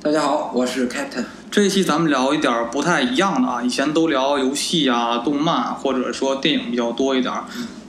[0.00, 1.24] 大家好，我是 Captain。
[1.50, 7.34] 这一期咱们聊一点不太一样的啊，以前都聊游戏啊、动漫或者说电影比较多一点。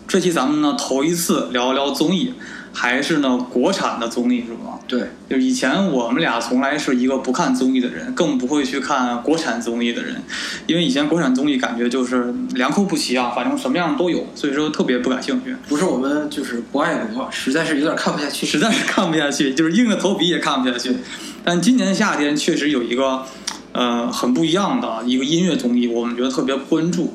[0.08, 2.34] 这期咱们呢头一次聊一聊综艺，
[2.74, 4.80] 还是呢国产的综艺是吧？
[4.88, 10.22] 对，就以前我们俩从来是一个不看综艺的人，更不会去看国产综艺的人，
[10.66, 15.56] 因为以前国产综艺感觉就是良莠不齐啊，反正什么样都有，所以说特别不感兴趣。
[15.70, 18.46] 不是我们就是不爱国，实在是有点看不下去。
[18.46, 20.98] 实在是看不下去，就是硬着头皮也看不下去。
[21.44, 23.24] 但今年夏天确实有一个
[23.72, 27.14] 呃很不一样的一个音乐综艺，我们觉得特别关注。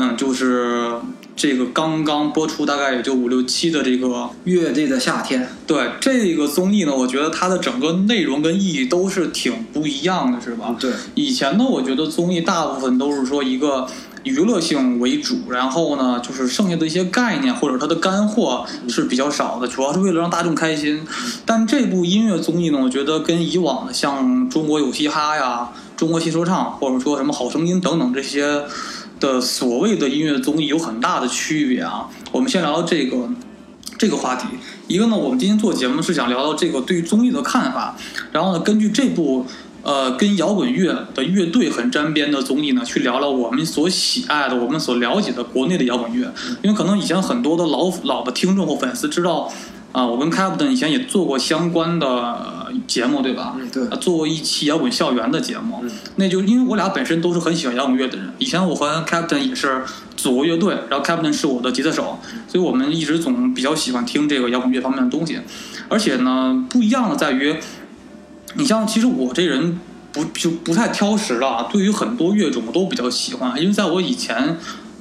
[0.00, 0.92] 嗯，就是
[1.34, 10.76] 这个刚刚播出大概也就五六期的这个乐队的夏天，对这个综艺呢，我觉得它的整个内容跟意义都是挺不一样的，是吧？
[10.78, 13.88] 对，以前呢，我觉得综艺大部分都是说一个
[14.28, 21.04] 娱乐性为主，然后呢，就是剩下的一些概念或者它的干货是比较少的，主要是为了让大众开心。
[21.44, 25.68] 但这部音乐综艺呢，我觉得跟以往的像《中国有嘻哈》呀、
[25.98, 28.62] 《中国新说唱》或者说什么《好声音》等等这些
[29.18, 32.08] 的所谓的音乐综艺有很大的区别啊。
[32.30, 33.28] 我们先聊聊这个。
[33.96, 34.46] 这个话题，
[34.86, 37.96] 一个呢，我们今天做节目是想聊聊这个对于综艺的看法，
[38.30, 39.44] 然后呢，根据这部
[39.88, 46.30] 呃跟摇滚乐的乐队很沾边的综艺呢，去聊聊我们所喜爱的、我们所了解的国内的摇滚乐，
[46.62, 49.50] 因为可能以前很多的老老的听众或粉丝知道。
[49.90, 53.56] 啊，我跟 Captain 以前也做过相关的呃节目，对吧？
[53.58, 55.82] 嗯，对啊，做过一期摇滚校园的节目，
[56.16, 58.30] 那就因为我俩本身都是很喜欢摇滚乐的人。
[58.36, 59.82] 以前我和 Captain 也是
[60.14, 65.38] 组过乐队，然后 Captain 是我的吉他手，所以我们一直总比较喜欢听这个摇滚乐方面的东西。
[65.88, 67.56] 而且呢，不一样的在于，
[68.58, 69.80] 你像其实我这人
[70.12, 74.58] 不就不太挑食了，对于很多乐种我都比较喜欢，因为在我以前。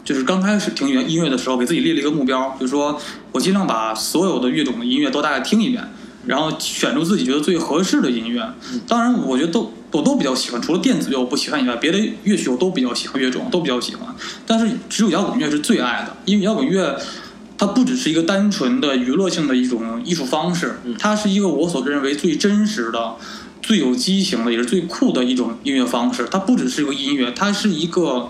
[0.07, 2.97] 就是刚开始听音乐的时候，给自己立了一个目标，就是说
[3.33, 5.83] 我尽量把所有的乐种的音乐都大概听一遍，
[6.25, 8.41] 然后选出自己觉得最合适的音乐。
[8.87, 14.07] 当然，我觉得都我都比较喜欢，除了电子乐我不喜欢以外，别的乐曲我都比较喜欢，乐种都比较喜欢。
[14.45, 16.97] 但是只有摇滚乐是最爱的，因为摇滚乐
[17.57, 23.17] 它不只是一个单纯的娱乐性的一种艺术方式，它是一个我所认为最真实的、
[23.67, 26.25] 最有激情的，也是最酷的一种音乐方式。
[26.31, 28.29] 它不只是一个音乐，它是一个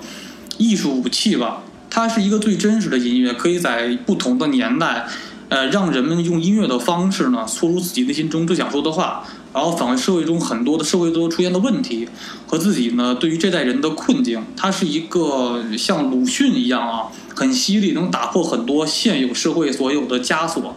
[0.58, 1.62] 艺术武器吧。
[1.92, 5.06] 它是一个最真实的音乐，可以在不同的年代，
[5.50, 12.09] 呃，让人们用音乐的方式呢，说出自己内心中最想说的话，然后反映社会中很多的社会都出现的问题
[12.47, 14.44] 和自己呢对于这代人的困境。
[14.56, 17.03] 它是一个像鲁迅一样啊，
[17.36, 20.76] 很犀利，能打破很多现有社会所有的枷锁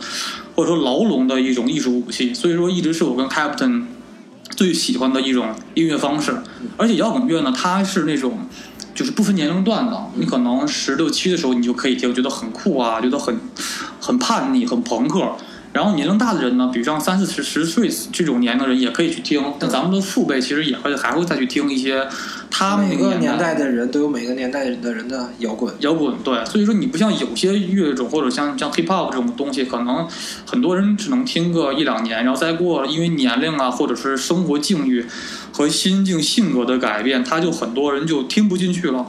[0.54, 2.34] 或者说牢笼的一种艺术武器。
[2.34, 3.84] 所以说，一直是我跟 Captain
[4.50, 6.42] 最喜欢的一种音乐方式。
[6.76, 8.38] 而且摇滚乐呢，它是那种。
[8.92, 13.34] 就是不分年龄段的，你可能十六七的时候你就可以听，觉得很酷啊，觉得很
[13.98, 15.36] 很叛逆、很朋克。
[15.72, 19.40] 然后年龄大的人呢，比如像三四十十岁这种年龄的人也可以去听。
[19.58, 22.08] 但咱们的父辈其实也会还会再去听一些
[22.50, 25.72] 他们每个年代的人都有每个年代的人的摇滚。
[25.78, 30.08] 摇滚对，所以说你不像有些乐种或者像像 hip hop 这种东西，可能
[30.44, 35.06] 很多人只能听个一两年，然后再过因为年龄啊或者是生活境遇
[35.52, 39.06] 和心境性格的改变，他就很多人就听不进去了。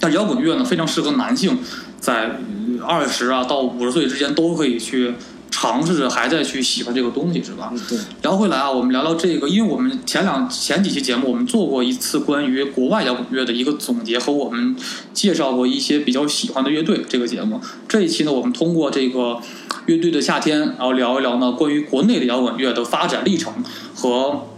[0.00, 1.58] 但摇滚乐呢，非常适合男性，
[2.00, 2.38] 在
[2.82, 5.12] 二十啊到五十岁之间都可以去。
[5.52, 7.72] 尝试着还在去喜欢这个东西是吧？
[7.88, 7.96] 对。
[8.22, 14.74] 聊回来啊，我们聊聊这个，因为我们前两前几期节目我们做过一次关于国外摇滚乐的一个总结，和我们
[15.12, 17.04] 介绍过一些比较喜欢的乐队。
[17.06, 19.38] 这个节目这一期呢，我们通过这个
[19.86, 23.52] 乐队的夏天，然后聊一聊呢关于国内的摇滚乐的发展历程
[23.94, 24.48] 和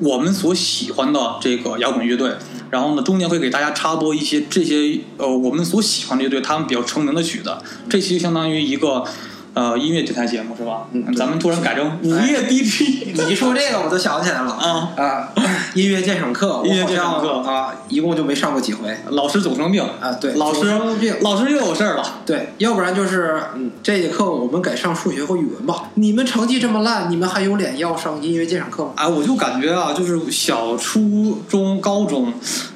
[0.00, 2.32] 我们所喜欢的这个摇滚乐队。
[2.70, 7.56] 然后呢，中间会给大家插播一些这些呃我们所喜欢的乐队他们比较成名的曲子。
[7.88, 9.04] 这期相当于一个。
[9.54, 10.86] 呃，音乐电台节目是吧？
[10.92, 13.12] 嗯，咱们突然改成午夜 DJ。
[13.26, 14.50] 你一说这个，我都想起来了。
[14.52, 15.28] 啊啊！
[15.74, 18.96] 音乐鉴赏课，音乐鉴赏课啊，一共就没上过几回。
[19.10, 22.20] 老师总生病啊，对，老师生病，老师又有事儿了。
[22.24, 25.90] 对，要不然就是嗯，这节课我们改上数学和语文吧。
[25.94, 28.92] 你们成绩这么烂，你们还有脸要上音乐鉴赏课吗？
[28.96, 32.32] 哎，我就感觉啊，就是小、初中、高中，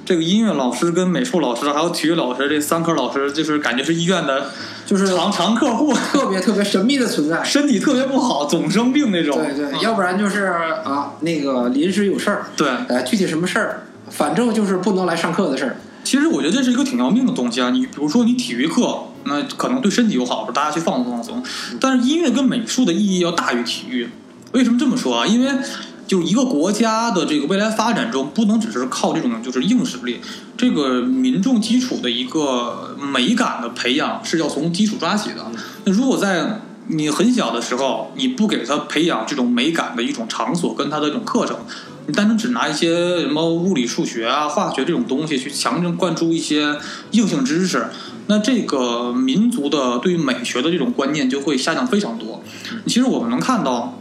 [0.07, 4.53] 这个音乐老师跟美术老师还有体育老师这三科老师，就是感觉是医院的。
[4.87, 9.37] 就是常常客户，特别特别神秘的存在， 身体特别不好，总生病那种。
[9.37, 10.45] 对对，要不然就是
[10.85, 12.47] 啊，那个临时有事儿。
[12.57, 15.77] 对，呃，具体什么事儿，反正就是不能来上课的事儿。
[16.05, 17.71] 其实我觉得这是一个挺要命的东西啊。
[17.71, 21.43] 你比如说你体育课，那可能对身体有好处，大家去放松放松。
[21.81, 24.09] 但是音乐跟美术的意义要大于体育。
[24.53, 25.27] 为什么这么说啊？
[25.27, 25.51] 因为。
[26.07, 30.21] 就一个国家的这个未来发展中，不能只是靠这种就是硬实力，
[30.57, 35.51] 这个民众基础的一个美感的培养是要从基础抓起的。
[35.85, 41.57] 那如果在你很小的时候，你不给他培养这种美感的一种场所跟他的这种课程，
[42.07, 46.79] 你单纯只拿一些什么物理、数学啊、化学这种东西去强行灌输一些
[47.11, 47.89] 硬性知识，
[48.29, 52.41] 那这个民族的对于美学的这种观念就会下降非常多。
[52.87, 53.99] 其实我们能看到。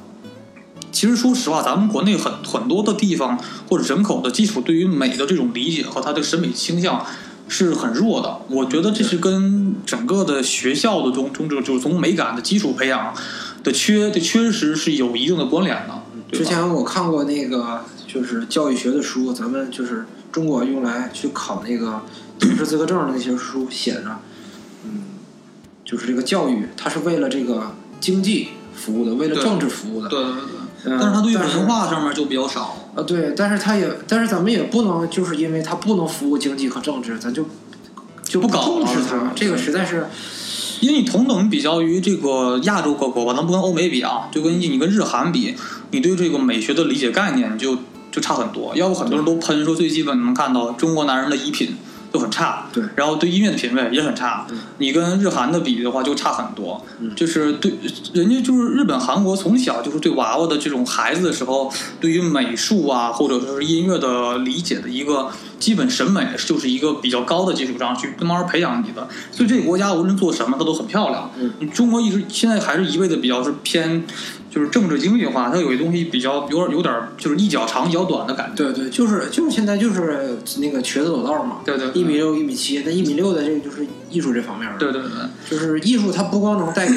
[0.95, 3.37] 其实说实话，咱们国内很很多的地方
[3.67, 7.05] 或者人口的基础，对于美的这种理解和他的审美倾向
[7.49, 8.39] 是很弱的。
[8.47, 13.13] 我觉得这是跟整个的学校的中中这就是从美感的基础培养
[13.61, 16.01] 的缺的缺失是有一定的关联的。
[16.31, 22.03] 之前我看过那个就是教育学的书，咱们就是中国用来去考那个
[22.39, 24.21] 教师资格证的那些书写着，
[24.85, 25.01] 嗯，
[25.83, 30.07] 就是这个教育它是为了这个经济服务的，为了政治服务的。
[30.07, 30.54] 对对对，嗯
[30.85, 32.77] 但是他对于文化上面就比较少。
[32.95, 37.45] 啊，对，但是他也，但是咱们也不能就是因为他不能服务经济和政治，咱就
[38.23, 40.07] 就不搞重视了这个实在是
[40.81, 45.55] 因为你同等比较于这个亚洲各国吧，咱不跟欧美比啊，就跟你跟日韩比，
[45.91, 47.77] 你对这个美学的理解概念就
[48.11, 48.75] 就差很多。
[48.75, 51.75] 要不很多人都喷说最基本能看到中国男人的衣品
[52.15, 54.47] 就很差，对然后对音乐的品味也很差。
[54.49, 57.73] 嗯你跟日韩的比的话就差很多，嗯就是对
[58.13, 65.29] 人家就是日本、韩国从小就是对娃娃的这种孩子的时候，对于美术啊或者说是音乐的理解的一个
[65.59, 69.07] 基本审美，就是一个比较高的基础上去慢慢培养你的。
[69.31, 71.31] 所以这个国家无论做什么，它都很漂亮。
[71.37, 74.05] 嗯你中国一直现在还是一味的比较是偏
[74.55, 78.63] 就是政治经济化，它有些东西比较有点有点就是一脚长一脚短的感觉。
[78.63, 85.09] 对对，就是就是现在就是那个瘸子走道嘛，对对一米六一米七，那一米六的这个就是艺术这方面的，对对对，
[85.49, 86.95] 就是艺术它不光能带给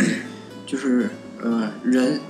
[0.64, 1.10] 就是
[1.42, 2.20] 呃人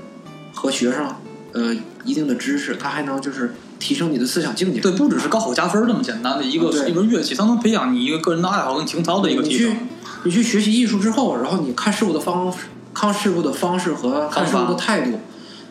[0.54, 1.14] 和学生
[1.52, 4.80] 呃一定的知识，它还能就是提升你的思想境界。
[4.80, 9.76] 对，不只是高考加分那么简单的一个啊一门乐器，它能培养你一个个人的爱好跟情操的一个你去提升。
[10.24, 12.52] 你去学习艺术之后，然后你看事物的方
[12.98, 15.20] 看事物的方式和看事物的态度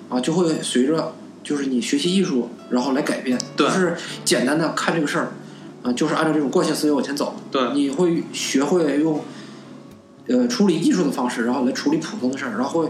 [0.07, 1.13] 啊，就会随着
[1.43, 3.67] 就是你学习艺术，然后来改变，对。
[3.67, 5.33] 不是简单的看这个事儿
[5.83, 7.35] 啊，就是按照这种惯性思维往前走。
[7.51, 7.73] 对。
[7.73, 9.25] 你会学会用
[10.27, 12.89] 呃处理艺术的方式，然后来处理普通的事儿，然后会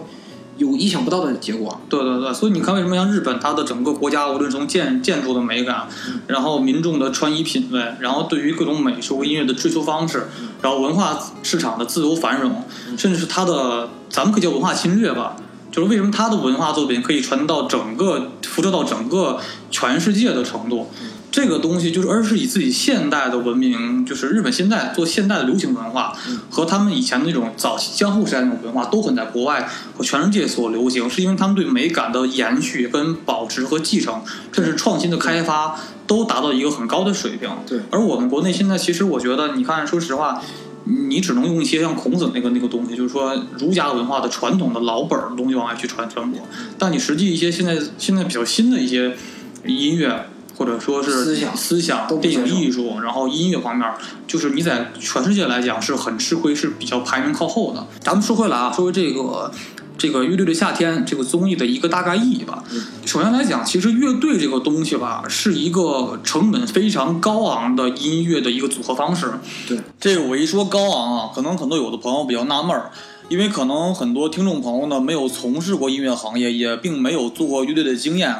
[0.58, 1.82] 有意想不到的结果。
[1.90, 5.88] 对对对，所以你看，为什么像日本，它的整个国家，无论从建建筑的美感，
[6.28, 10.28] 然后民众的穿衣品味，然后对于各种美术和音乐的追求方式，
[10.62, 12.64] 然后文化市场的自由繁荣，
[12.98, 15.36] 甚至是它的，咱们可以叫文化侵略吧。
[15.70, 19.40] 就是为什么它的文化作品可以传到整个辐射到整个
[19.70, 20.90] 全世界的程度？
[21.38, 26.12] 这个东西就是，而是以自己现代的文明，就是日本现在做现代的流行文化，
[26.50, 37.48] 和他们以前的那种早期江户时代那种文化，都很在国外和全世界所流行，是因为他们对美感的延续、跟保持和继承，甚至创新的开发，都达到一个很高的水平。
[37.68, 37.82] 对。
[37.92, 40.42] 而我们国内现在，其实我觉得，你看，说实话。
[41.10, 46.40] 你只能用一些像孔子那个那个东西，就是说儒家文化的传统的老本儿的东西往外去传传播，
[46.80, 49.14] 但你实际一些现在现在比较新的一些
[49.66, 53.88] 音乐，或者说是思想思想、电影艺术，然后音乐方面，
[54.26, 57.86] 就是你在全世界来讲是很吃亏，是比较排名靠后的。
[58.00, 59.52] 咱们说回来啊，说回这个
[59.98, 62.64] 这个乐队的夏天这个综艺的一个大概意义吧。
[63.06, 69.32] 首先来讲，其实乐队这个东西吧，是一个成本非常高昂的音乐的一个组合方式。
[69.68, 72.90] 对，这个我一说高昂啊，可能很多有的朋友比较纳闷儿。
[73.30, 78.34] 因为可能很多听众朋友呢没有从事过音乐行业，也并没有做过乐队的经验，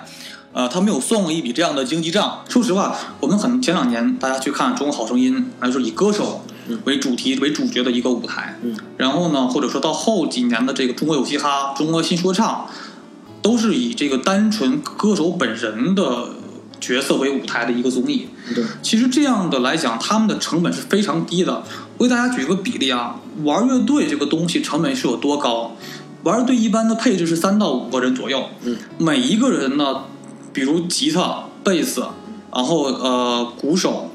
[0.58, 2.44] 呃，他没有算过一笔这样的经济账。
[2.50, 6.44] 说实话，我们很前两年大家去看《中国好声音》，还是以歌手
[6.86, 8.58] 为主题为主角的一个舞台。
[8.64, 12.66] 嗯，然后呢，或者说到后几年的这个《中国有嘻哈》《中国新说唱》，
[13.44, 16.30] 都是以这个单纯歌手本人的
[16.82, 18.28] 角色为舞台的一个综艺。
[18.56, 21.62] 对，其实这样的来讲，他们的成本是非常低的。
[22.00, 25.76] 我给大家举一个比例啊，玩乐队这个东西成本是有多高？
[26.24, 30.02] 玩乐队一般的配置是三到五个人左右，嗯，每一个人呢，
[30.58, 32.02] 比如吉他、贝斯，
[32.52, 34.10] 然后呃鼓手、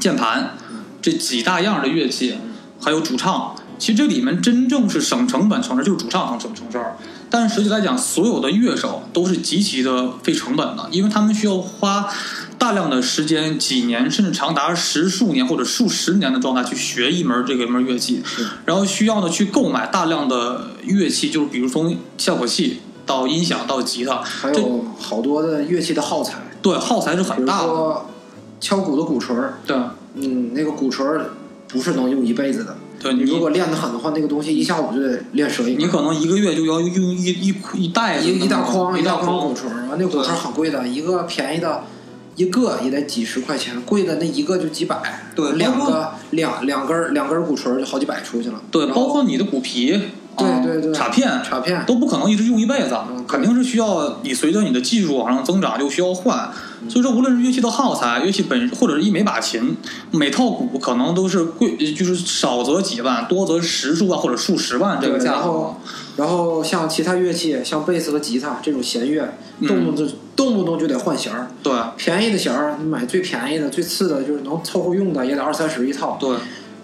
[0.00, 0.56] 键盘
[1.02, 2.38] 这几大样的乐器，
[2.80, 3.54] 还有主唱。
[3.78, 6.96] 其实这里面真正是省成本省事，就是主唱省省事儿。
[7.28, 12.08] 但是实际来讲，所有的乐手都是极其的费成本的，因为他们需要花
[12.56, 18.22] 大量的时间，几年甚至长达十数年或者数十年的状态去学一门这个一门乐器，
[18.64, 27.68] 然后需要呢去购买大量的乐器，就是比如从效果器到音响到吉他，还有好多的乐器的耗材，对耗材是很大的。
[27.68, 28.06] 说
[28.60, 29.76] 敲鼓的鼓槌儿，对
[30.14, 31.30] 嗯，那个鼓槌儿
[31.68, 32.76] 不是能用一辈子的。
[33.00, 35.62] 对，你你如果练得狠的话，那个东西一下午就得练折。
[35.62, 41.84] 你可能一个月就要用一一一袋子一一大筐一大筐筐鼓槌儿，完那鼓槌儿很贵的，一个便宜的，
[42.34, 45.30] 一个也得几十块钱，贵的那一个就几百。
[45.36, 48.60] 对两个两两根儿两根儿鼓槌儿就好几百出去了。
[48.72, 50.00] 对，包括你的鼓皮，
[50.38, 56.50] 对对对卡片、卡片都不可能一直用一辈子嗯，肯定是需要你随着你的技术往上增长就需要换。
[56.88, 59.76] 所以说，无论是乐器的耗材、乐器本或者是一每把琴、
[60.12, 65.80] 每套鼓，可能都是贵，就是少则几万，多则十数万或者数十万这个，价格然后。
[66.16, 71.48] 然后像其他乐器，像贝斯和吉他这种弦乐，嗯动不动动不动就得换弦儿。
[71.62, 76.16] 对便宜的弦儿，你买最便宜的、最次的，就是能凑合用的，也得二三十一套。
[76.20, 76.36] 对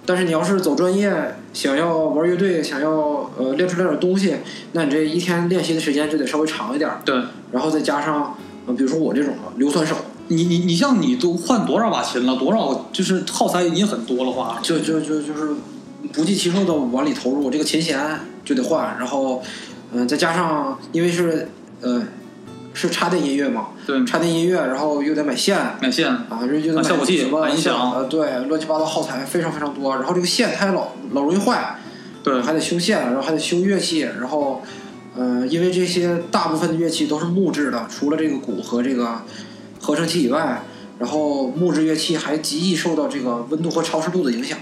[0.07, 4.35] 但是你要是走专业，想要玩乐队，想要呃练出来点东西，
[4.73, 7.01] 那你这一天练习的时间就得稍微长一点儿。
[7.05, 7.15] 对，
[7.53, 9.95] 然后再加上，呃，比如说我这种硫酸手，
[10.29, 15.55] 你你你像你都换多少把琴了，多少就是耗材已经很多了话，就就就就是
[16.13, 19.41] 不计其数的往里投入，这个琴弦就得换，然后，
[19.93, 21.49] 嗯、再加上因为是
[21.81, 22.03] 呃
[22.75, 27.93] 是插电音乐嘛，对，插电音乐，然后又得买线，买线，啊，这就得买啊效果器什么音响。
[27.93, 31.79] 呃，对，乱七八糟耗材非常非常多，然后这个线它还老老容易坏，
[32.25, 32.43] 对。
[32.43, 34.63] 还得修线，然后还得修乐器，然后，
[35.17, 39.23] 呃，因为这些大部分的乐器都是木质的，除了这个鼓和这个
[39.81, 40.63] 合成器以外，
[40.99, 44.59] 然后木质乐器还极易受到这个温度和潮湿度的影响。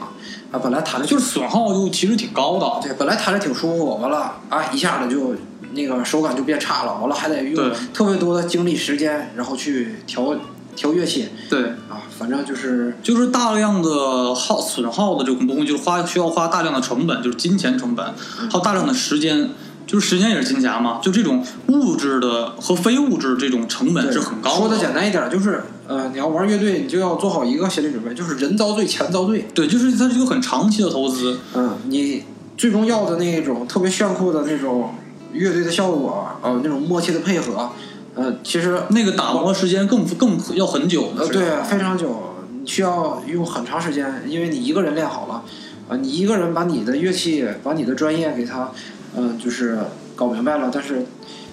[0.50, 0.60] 啊。
[0.62, 2.86] 本来弹的就是损耗就其实挺高的。
[2.86, 5.34] 对，本来弹着挺舒服，完了啊，一下子就
[5.74, 10.34] 那个手感就变差了，完了还得用对特别多的精力时间，然后去调
[10.74, 19.50] 调乐器对，啊，反正就是就是大量的耗损耗的这种东西，就是花需要花大量的成本，就是金钱成本，还有大量的时间，
[19.86, 20.98] 就是时间也是金钱嘛。
[21.02, 24.56] 就这种物质的和非物质这种成本是很高的。
[24.56, 29.46] 说的简单一点，就是呃，你要玩乐队，你就要做好一个心理准备，就是人遭罪，钱遭罪。
[29.54, 31.38] 对，就是它是一个很长期的投资。
[31.54, 32.22] 嗯，你
[32.56, 34.94] 最终要的那种特别炫酷的那种
[35.32, 37.70] 乐队的效果，呃，那种默契的配合，
[38.14, 45.42] 呃，其实那个打磨时间更更要很久的呃，对，非常久，你需要用很长时间，因为你一个人练好了，
[45.88, 48.70] 啊、你一个人把你的乐器，把你的专业给它，
[49.16, 49.78] 嗯、就是
[50.14, 51.04] 搞明白了，但是，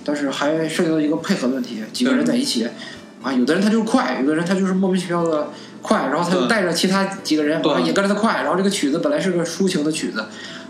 [0.03, 2.67] 但是还涉及到一个配合的问题，几个人在一起，
[3.21, 5.50] 啊，有的人他就是快，有的人他就是莫名其妙的
[5.81, 10.25] 快，然后他就带着其他几个人，也跟着他快，然后这个曲子本来是个抒情的曲子，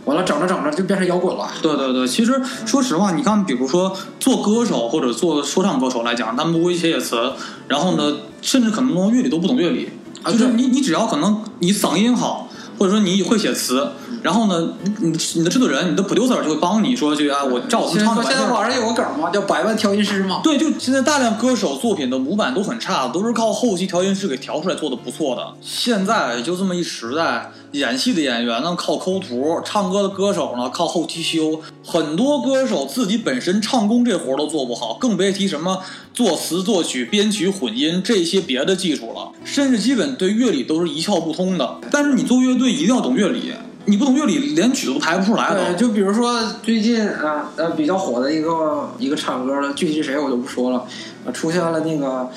[0.05, 1.47] 完了整着整着就变成摇滚了。
[1.61, 7.33] 对对对，其实说实话，你看，比如说做歌手或者做说唱歌手来讲，他们不会写写词，
[7.67, 9.89] 然后呢，甚至可能从乐理都不懂乐理，
[10.23, 13.91] 啊就是你你只要可能你嗓音好，或者说你会写词，
[14.21, 20.41] 然后呢，你你的制作人、你的 producer 就会帮你说，就啊，我照我们唱的现在网上有个梗嘛，叫百万调音师嘛。
[20.43, 25.53] 对，就现在大量歌手作品的模板都很差，都是靠后期调音师给调出来做的不错的。
[25.61, 31.61] 现在就这么一时代，演戏的演员呢靠抠图，唱歌的歌手呢靠后期修。
[31.85, 35.81] 很多歌手自己本身唱功这活儿都做不好，更别提什么
[36.13, 41.77] 作词、作曲、编曲、混音这些别的技术了，甚至基本对乐理都是一窍不通的。
[41.89, 43.51] 但是你做乐队一定要懂乐理，
[43.85, 50.85] 你不懂乐理，连曲子都排不出来对，就比如说最近啊呃比较火的一个一个唱歌的，具体是谁我就不说了，
[51.25, 52.29] 啊出现了那个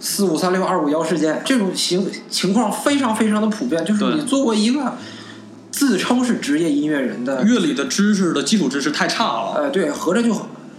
[0.00, 4.94] 四五三六二五幺事件，这种情情况非常非常的普遍，就是你作为一个
[5.70, 9.54] 自称是职业音乐人的，乐理的知识的基础知识太差了。
[9.56, 10.34] 呃对，合着就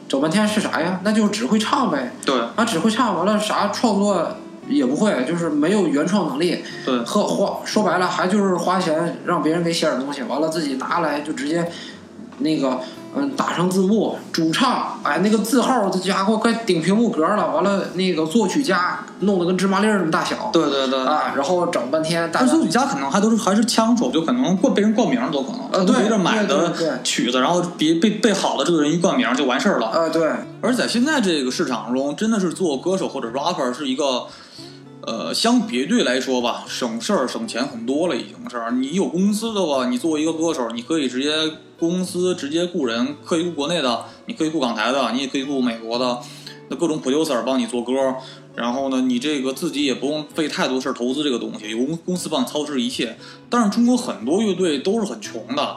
[0.08, 1.00] 整半天是啥呀？
[1.04, 4.36] 那就只会唱呗，对啊只会唱完了啥创作
[4.70, 7.00] 也不会，就是没有原创能力，对。
[7.00, 11.70] 和花说白了还就是花钱让别人给写点东西，完了自己拿来就直接
[12.38, 12.80] 那个
[13.16, 29.90] 嗯打上字幕，主唱哎那个字号这家伙快顶屏幕格了，完了那个作曲家弄得跟芝麻粒儿那么大小对对对，啊，然后整半天但作曲家可能还都是还是枪手，就可能过被人冠名都可能，呃对围着买的曲子，然后别被被好的这个人一冠名就完事儿了。
[29.94, 30.30] 呃对
[30.62, 34.28] 而在现在这个市场中，真的是做歌手或者 rapper 是一个，
[35.10, 38.72] 呃，相比乐队来说吧，省事儿省钱很多了，已经是。
[38.76, 41.32] 你有公司的话，你作为一个歌手，你可以直接
[41.80, 46.20] 公司直接雇人，可以雇国内的，你可以雇港台的，你也可以雇美国的，
[46.68, 47.94] 那各种 producer 帮你做歌。
[48.54, 53.18] 然后呢，你这个自己也不用费太多事儿投资这个东西，有公公司帮你操持一切。
[53.50, 55.76] 但是中国很多乐队都是很穷的，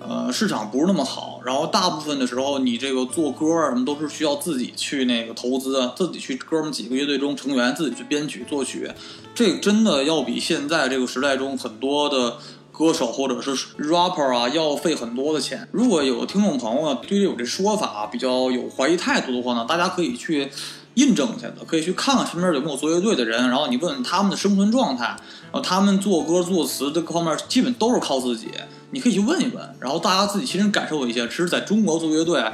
[0.00, 8.90] 呃，市场不是那么好，然后大部分的时候，你这个做歌啊什么都是需要自己去那个投资，自己去哥们几个乐队中成员自己去编曲作曲，
[9.34, 12.38] 这真的要比现在这个时代中很多的
[12.72, 15.68] 歌手或者是 rapper 啊要费很多的钱。
[15.70, 20.50] 如果有听众朋友呢对这有这说法比较有怀疑态度的话呢，大家可以去。
[20.94, 28.48] 印证一下的，可以去看看身边有没有做乐队的人，然后你问问他们的生存状态，然后他们做歌作词的各方面基本都是靠自己，
[28.90, 31.26] 你可以去问一问，然后大家自己亲身感受一下。
[31.26, 32.44] 其实在中国做乐队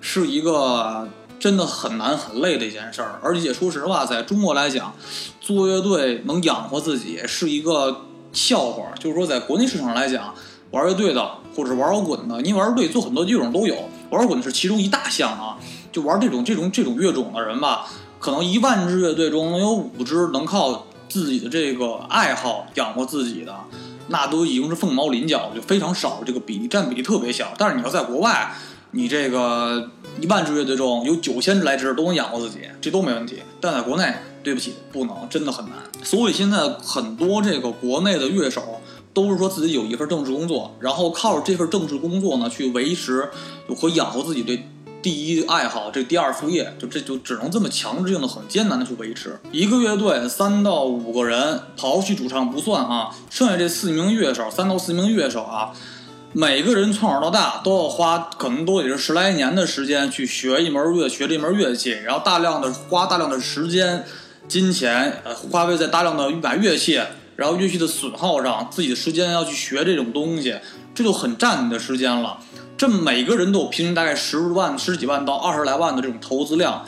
[0.00, 4.94] 是一个真的很难很累的一件事儿，而且说实话，在中国来讲，
[5.40, 8.92] 做乐队能养活自己是一个笑话。
[8.98, 10.34] 就是说，在国内市场来讲，
[10.70, 13.74] 玩乐队的或者是玩摇滚的，你玩乐队做很多乐种都有，
[14.10, 15.58] 玩摇滚是其中一大项啊。
[15.92, 17.84] 就玩这种这种这种乐种的人吧，
[18.20, 23.52] 可能一万支乐队中能有五支能靠自己的这个爱好养活自己的，
[24.10, 27.54] 那都已经是凤毛麟角，就非常少，这个比例占比例特别小。
[27.56, 28.52] 但是你要在国外，
[28.90, 29.88] 你这个
[30.20, 33.38] 一万支乐队中有九千支来支都能养活自己，这都没问题。
[33.60, 35.74] 但在国内，对不起，不能，真的很难。
[36.02, 38.80] 所以现在很多这个国内的乐手
[39.14, 43.28] 都是说自己有一份正式工作，然后靠着这份正式工作呢去维持
[43.74, 44.62] 和养活自己这。
[45.02, 49.38] 第一爱好，这第二副业，就这就只能这么强制性的、很艰难的去维持。
[49.50, 55.72] 一个乐队三到五个人，刨去主唱不算啊，剩下这四名乐手，三到四名乐手啊，
[56.34, 64.04] 每个人从小到大都要花，可能都得是十来年的时间去学一门乐，学这门乐器，然后大量的花大量的时间、
[64.48, 67.00] 金钱，呃，花费在大量的买乐器，
[67.36, 70.56] 然后乐器的损耗上，自己的时间要去学这种东西，
[70.94, 72.38] 这就很占你的时间了。
[72.80, 76.86] 这每个人都有平均大概十万、十几万到二十来万的这种投资量，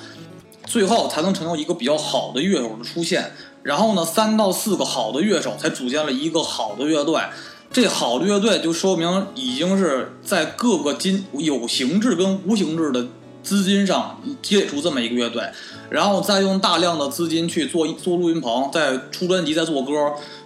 [0.65, 3.35] 最后才能成就一个比较好的乐手的出现。
[3.63, 7.21] 然后呢，三到四个好的乐手才组建了一个好的乐队。
[7.71, 13.09] 这好的乐队就说明已经是在各个金有形制跟无形制的
[13.43, 15.43] 资金上积累出这么一个乐队，
[15.93, 19.93] 然后再用大量的资金去做做录音棚，再出专辑，再做歌。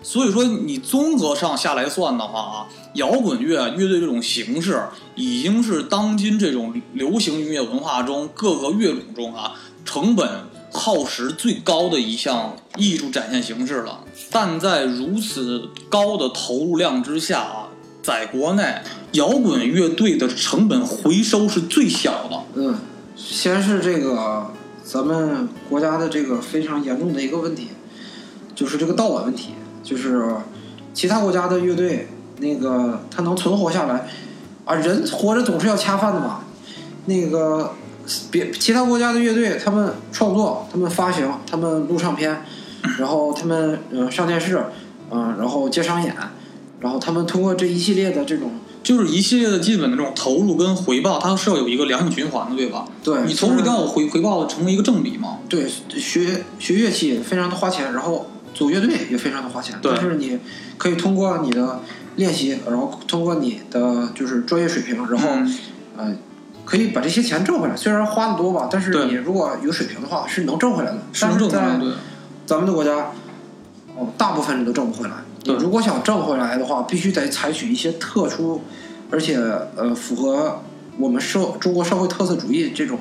[0.02, 2.66] 所以说，你综合上下来算的话啊。
[2.94, 4.80] 摇滚乐乐队这种形式，
[5.16, 9.52] 已经是当今这种流行音乐文化中各个乐种中啊
[9.84, 10.26] 成本
[10.72, 14.00] 耗时最高的一项艺术展现形式了。
[14.30, 17.68] 但在如此高的投入量之下啊，
[18.02, 18.76] 在国内
[19.12, 22.42] 摇滚乐队的成本回收是最小的。
[22.54, 22.78] 嗯，
[23.14, 24.50] 先是这个
[24.86, 27.70] 咱们国家的这个非常严重的一个问题，
[28.54, 30.30] 就是这个盗版问题，就是
[30.94, 32.08] 其他国家的乐队。
[32.38, 34.06] 那个他能存活下来，
[34.66, 36.40] 啊，人活着总是要恰饭的嘛。
[37.06, 37.72] 那个
[38.30, 42.44] 别其他国家的乐队，他们创作，他们发行，他们录唱片，
[42.98, 44.62] 然后他们嗯上电视，
[45.10, 46.14] 嗯，然后接商演，
[46.80, 48.50] 然后他们通过这一系列的这种，
[48.86, 52.86] 就是一系列的基本的这种投入跟回报，它是要有一个良性循环的，对吧？
[53.02, 55.38] 对，你投入一定要有回回报成为一个正比嘛。
[55.48, 60.38] 对，学学乐器非常的花钱，然后组乐队也非常的花钱，但是你
[60.78, 61.80] 可以通过你的。
[62.16, 65.28] 练习，然后通过你的就是专业水平，然后，
[65.98, 66.16] 呃，
[66.64, 67.76] 可以把这些钱挣回来。
[67.76, 70.98] 虽然花的多吧，但是你如果有水平的话，是能挣回来的。
[71.12, 71.78] 是能挣回来。
[72.46, 73.12] 咱们的国家，
[73.98, 75.16] 哦，大部分人都挣不回来。
[75.46, 78.60] 你如果想挣回来的话，必须得采取一些特殊，
[79.10, 79.36] 而且
[79.76, 80.62] 呃符合
[80.98, 82.98] 我们社中国社会特色主义这种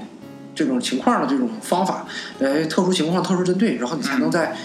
[0.53, 2.05] 这种情况的这种方法，
[2.39, 4.55] 来特殊情况特殊针对，然后你才能在。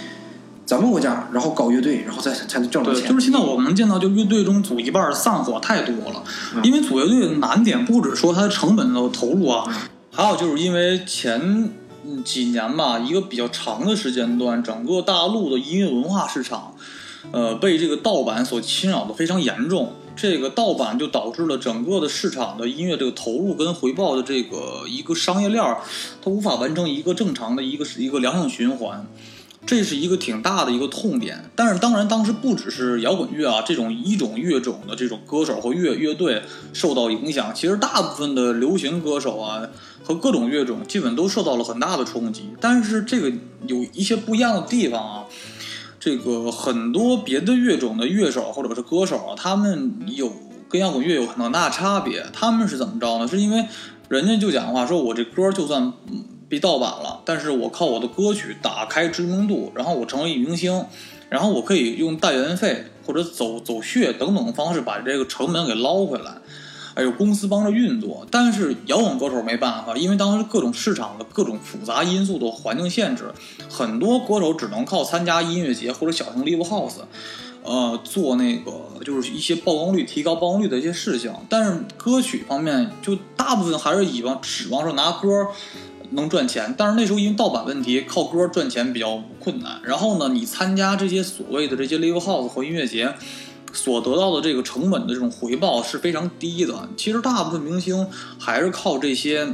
[0.66, 3.08] 咱们国家，然后搞乐队，然后再才能挣到钱。
[3.08, 6.22] 就是现在我们能见到，就乐队中组一半散伙太多了。
[6.62, 9.64] 因为组乐队的难点不止说它的成本的投入啊，
[10.12, 11.70] 还有就是因为前
[12.24, 16.72] 几年吧，一个比较长的时间段，整个大陆的音乐文化市场，
[17.32, 19.94] 呃，被这个盗版所侵扰的非常严重。
[20.16, 25.80] 这个盗版就导致了整个的市场的音乐这个投入跟回报的这个一个商业链儿，
[26.20, 29.06] 它无法完成一个正常的一个一个良性循环。
[29.66, 39.62] 这是一个挺大的一个痛点，但是当然当时不只是摇滚乐啊这种一种乐种的这种歌手和乐乐队受到影响，其实大部分的流行歌手啊
[40.02, 42.48] 和各种乐种基本都受到了很大的冲击。
[42.58, 43.30] 但是这个
[43.66, 45.24] 有一些不一样的地方啊，
[46.00, 50.32] 这个很多别的乐种的乐手或者是歌手啊，他们有
[50.68, 52.26] 跟摇滚乐有很大差别。
[52.32, 53.28] 他们是怎么着呢？
[53.28, 53.66] 是因为
[54.08, 55.92] 人家就讲话说，我这歌就算。
[56.50, 60.84] 被盗版了，但是我靠我的歌曲打开知名度，然后我成为一明星，
[61.28, 66.38] 然后我可以用代言费或者走走穴等等的方式把这个成本给捞回来，
[67.00, 68.26] 还有公司帮着运作。
[68.30, 73.32] 但是摇滚歌手没办法，因为当时各种市场的各种复杂因素的环境限制，
[73.70, 76.98] 很多歌手只能靠参加音乐节或者小型 live house，
[77.64, 81.32] 呃，做那个就是一些曝光率提高曝光率的一些事情。
[81.48, 85.46] 但是歌曲方面，就大部分还是以往指望说拿歌。
[86.12, 89.80] 能赚钱，但是那时候因为盗版问题，靠歌赚钱比较困难。
[89.84, 93.14] 然后呢，你参加这些所谓的这些 live house 和音乐节，
[93.72, 96.88] 所得到的这个成本的这种回报是非常低的。
[96.96, 98.06] 其实大部分明星
[98.38, 99.48] 还是靠这些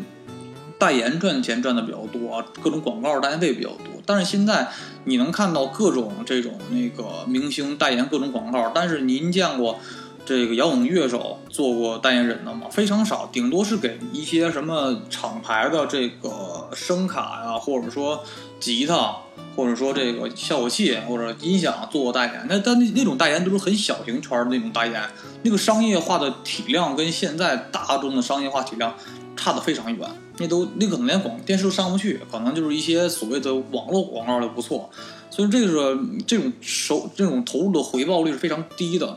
[0.79, 3.87] 代言赚钱赚的比较多，各种广告代言费比较多。
[4.05, 4.68] 但是现在
[5.05, 9.81] 你能看到各种这种那个明星代言各种广告，但是您见过
[10.26, 12.66] 这个摇滚乐手做过代言人的吗？
[12.68, 18.22] 非常少，顶多是给一些什么厂牌的这个声卡呀，或者说
[18.58, 19.16] 吉他，
[19.54, 22.46] 或者说这个效果器或者音响做过代言。
[22.48, 25.00] 那但那那种代言都是很小型圈的那种代言，
[25.44, 28.92] 那个商业化的体量跟现在大众的商业化体量
[29.36, 30.10] 差得非常远。
[30.38, 34.90] 那都那可能连广电视都上不去，可能就是一些所谓的网络广告就不错。
[35.30, 39.16] 所以这个这种收这种投入的回报率是非常低的。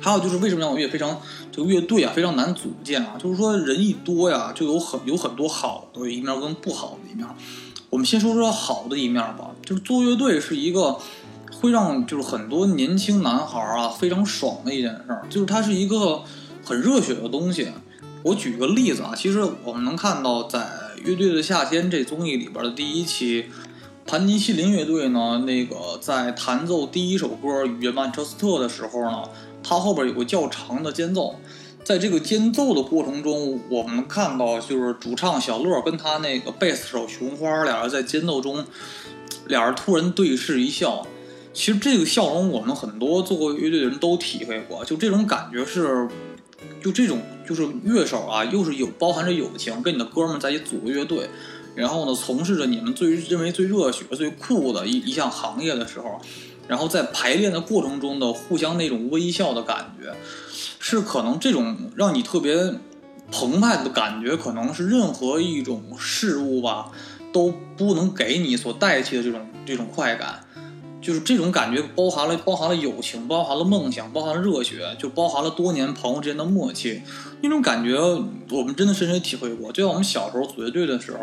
[0.00, 3.16] 还有就是为什么让我乐非常这个乐队啊非常难组建啊？
[3.18, 7.26] 就是说人一多呀，就有很有很多好的一面跟不好的一面。
[7.90, 10.98] 我们先说说好的一面吧，就是做乐队是一个
[11.60, 16.22] 会让就是很多年轻男孩啊非常爽的一件事儿，就是它是一个
[16.64, 17.68] 很热血的东西。
[18.22, 20.58] 我举个例子啊，其实我们能看到在
[21.04, 23.46] 《乐队的夏天》这综艺里边的第一期。
[24.08, 29.24] 盘尼西林乐队呢，那个在弹奏第一首歌《雨夜曼彻斯特》的时候呢，
[29.68, 31.34] 它后边有个较长的间奏，
[31.82, 38.64] 在这个间奏的过程中，我们看到就是主唱小乐跟他那个贝斯手熊花俩人在间奏中，
[39.46, 41.04] 俩人突然对视一笑。
[41.52, 46.06] 其实这个笑容，我们很多做过乐队的人都体会过，就这种感觉是，
[46.80, 51.28] 就这种就是乐手啊，又是有包含着友情，跟你的哥们在一起组个乐队。
[51.74, 56.20] 然后呢，从事着你们最认为最热血、最酷的一一项行业的时候，
[56.68, 60.14] 然后在排练的过程中的互相那种微笑的感觉，
[60.78, 62.74] 是可能这种让你特别
[63.30, 66.90] 澎湃的感觉，可能是任何一种事物吧
[67.32, 70.40] 都不能给你所代替的这种这种快感。
[70.98, 77.00] 就是这种感觉包含了包含了友情，包含了梦想，包含了热血，就包含了多年朋友之间的默契。
[77.42, 77.96] 那种感觉
[78.50, 79.70] 我们真的深深体会过。
[79.70, 81.18] 就像我们小时候组乐队的时候，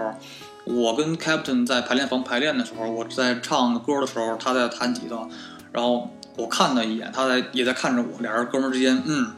[0.66, 5.28] 我跟 Captain 在排练房排练的时候，我在唱歌的时候，他在弹吉他，
[5.72, 9.32] 然后我看他一眼，他在也在看着我，俩人哥们之间，嗯，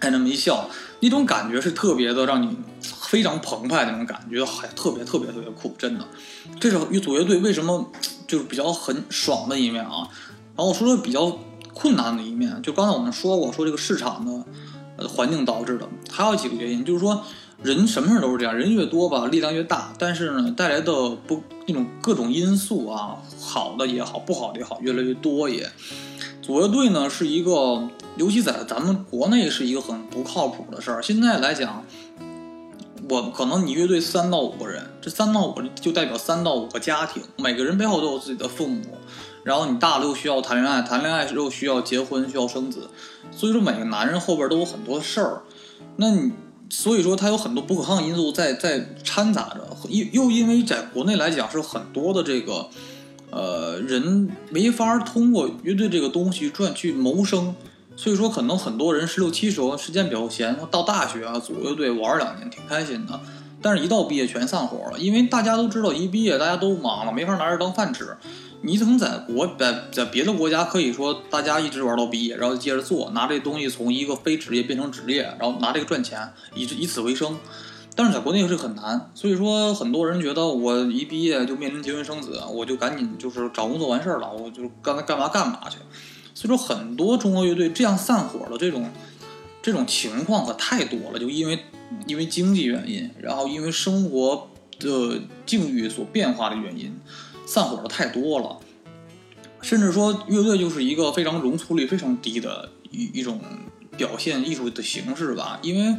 [0.00, 0.68] 哎那么一笑，
[1.00, 6.04] 那种感觉是特别的，让你非常澎湃的那种感觉，还特别特别特别酷，真的。
[6.58, 7.90] 这是与组乐队为什么？
[8.26, 10.08] 就是比较很爽的一面啊，
[10.56, 11.38] 然后我说说比较
[11.74, 14.44] 困难的一面，就刚才我们说过，说这个市场的
[14.96, 17.22] 呃环境导致的，还有几个原因，就是说
[17.62, 25.70] 人什么事都是这样，人越多吧，力量越大，但是呢，带来的不那种各种因素啊，好的也好，不好的也好，越来越多也。
[26.42, 31.02] 组乐队呢是一个，尤其在咱们国内是一个很不靠谱的事儿。
[31.02, 31.84] 现在来讲。
[33.06, 38.80] 我可能你乐队三到五个人，这三到五就代表三到五个家庭，每个人背后都有自己的父母，
[39.42, 42.88] 然后你大了又需要谈恋爱，谈恋爱又需要结婚，需要生子，
[43.30, 45.42] 所以说每个男人后边都有很多事儿，
[45.96, 46.32] 那你
[46.76, 52.68] 所以说他有很多不可抗因素在在掺杂着，又又因为在国内来讲是很多的这个，
[53.30, 57.54] 呃人没法通过乐队这个东西赚去谋生。
[57.96, 63.20] 所以说，可能很多人十六七时候时间比较闲，到大学啊组乐队玩两年挺开心的，
[63.62, 68.16] 但是一到毕业全散伙了，因为大家都知道一毕业大家都忙了，没法拿着当饭吃。
[68.66, 77.36] 你可能在国在在别的国家可以说大家一直玩到毕业，然后接着做，拿这东西从一个非职业变成职业，然后拿这个赚钱，以以此为生。
[77.94, 85.76] 但是在国内是很难，所以说很多人觉得我一毕业就面临结婚生子，我就赶紧就是找工作完事儿了，我就干干嘛干嘛去。
[86.34, 88.90] 所以说，很多中国乐队这样散伙的这种
[89.62, 91.58] 这种情况可太多了，就因为
[92.06, 94.48] 因为经济原因，然后因为生活
[94.80, 96.98] 的境遇所变化的原因，
[97.46, 98.58] 散伙的太多了。
[99.62, 103.40] 甚至说，乐队就是一个非常容错率非常低的一一种
[103.96, 105.58] 表现艺术的形式吧。
[105.62, 105.96] 因为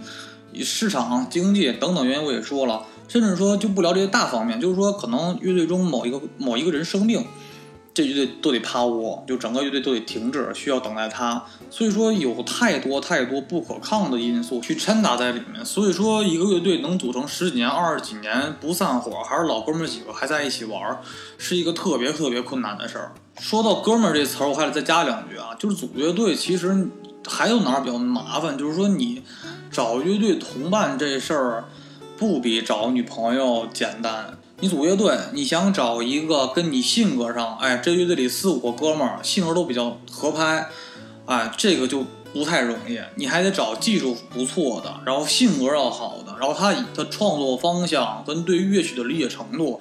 [0.64, 2.86] 市场经济等等原因，我也说了。
[3.08, 7.26] 甚至说，就不聊这些大方面，就是说，可能乐队中某一个某一个人生病。
[7.96, 11.42] 这乐队都得趴窝，就整个乐队都得停止，需要等待他。
[11.70, 15.64] 所以说有太多太多不可抗的因素去掺杂在里面。
[15.64, 21.00] 所以说一个乐队能组成十几年、二十几年不散伙，还是老哥们几个还在一起玩，
[21.38, 23.14] 是一个特别特别困难的事儿。
[23.40, 26.90] 说到哥们儿这词儿，我还得再加两句啊，就是组乐队其实
[27.26, 29.24] 还有哪儿比较麻烦，就是说你
[29.72, 31.64] 找乐队同伴这事儿，
[32.18, 34.38] 不比找女朋友简单。
[34.66, 40.68] 你组乐队，你想找一个跟你性格上，哎，这乐队里四五个哥们儿性格都比较合拍，
[41.28, 43.00] 哎，这个就不太容易。
[43.14, 49.80] 你还得找技术不错的，然后性格要好的，然后他的创作方向跟对乐曲的理解程度，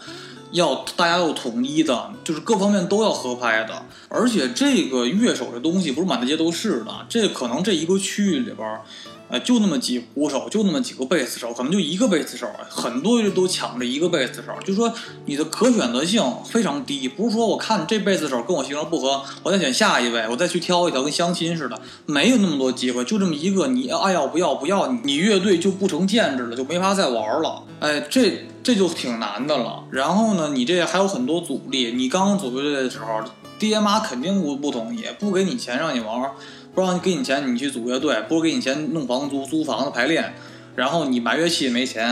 [0.50, 3.86] 要大家要统一的，就是各方面都要合拍的。
[4.10, 8.80] 而且这个乐手这东西不是满大街都是的，这可能这一个区域里边。
[9.40, 14.92] 就那么几鼓手，就那么几个贝斯手，可能就一个贝斯手，很多人都抢着一个贝斯手，就说
[15.26, 29.84] 你的可选择性非常低，不是说我看这贝斯手跟我性格不合，我再选下一位，我再去挑一条跟相亲似的，没有那么多机会，就这么一个，你爱要不要不要，你乐队就不成建制了，就没法再玩了，哎，这这就挺难的了。
[29.90, 33.22] 然后呢，你这还有很多阻力，你刚刚组乐队的时候，
[33.58, 36.30] 爹妈肯定不不同意，不给你钱让你玩。
[36.74, 40.34] 不让你给你钱，你去组乐队；不给你钱弄房租、租房子、排练，
[40.74, 42.04] 然后你买乐器也没钱，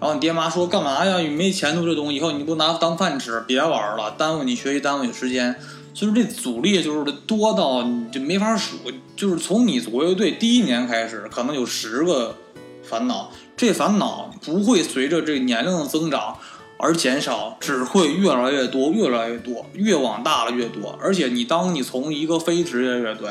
[0.00, 1.18] 然后你爹妈说干嘛呀？
[1.18, 5.54] 你没钱做这东西，以后你不拿当饭吃，别玩了，耽误你学习，耽误你时间。
[5.92, 8.76] 所以说这阻力就是多到你就没法数。
[9.14, 12.34] 就是从你组乐队第一年开始，可能有十个
[12.82, 16.38] 烦恼，这烦恼不会随着这年龄的增长
[16.78, 20.98] 而减少，只会越来越多，越来越多，越往大了越多。
[21.02, 23.28] 而且你当你从一个非职业乐队。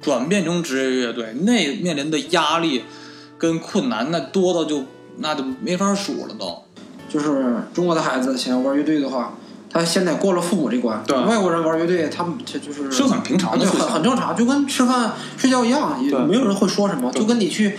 [0.00, 2.84] 转变成职业乐队，那面临的压力
[3.36, 4.84] 跟困难，那多到就
[5.18, 6.62] 那就没法数了都。
[7.08, 9.36] 就是中国的孩子想要玩乐队的话，
[9.68, 11.02] 他先得过了父母这关。
[11.06, 11.18] 对。
[11.18, 17.10] 外国人玩乐队，他们这就是是很平常的，很很正常，就跟吃饭睡觉一样，也没有人会说什么。
[17.12, 17.76] 就跟你去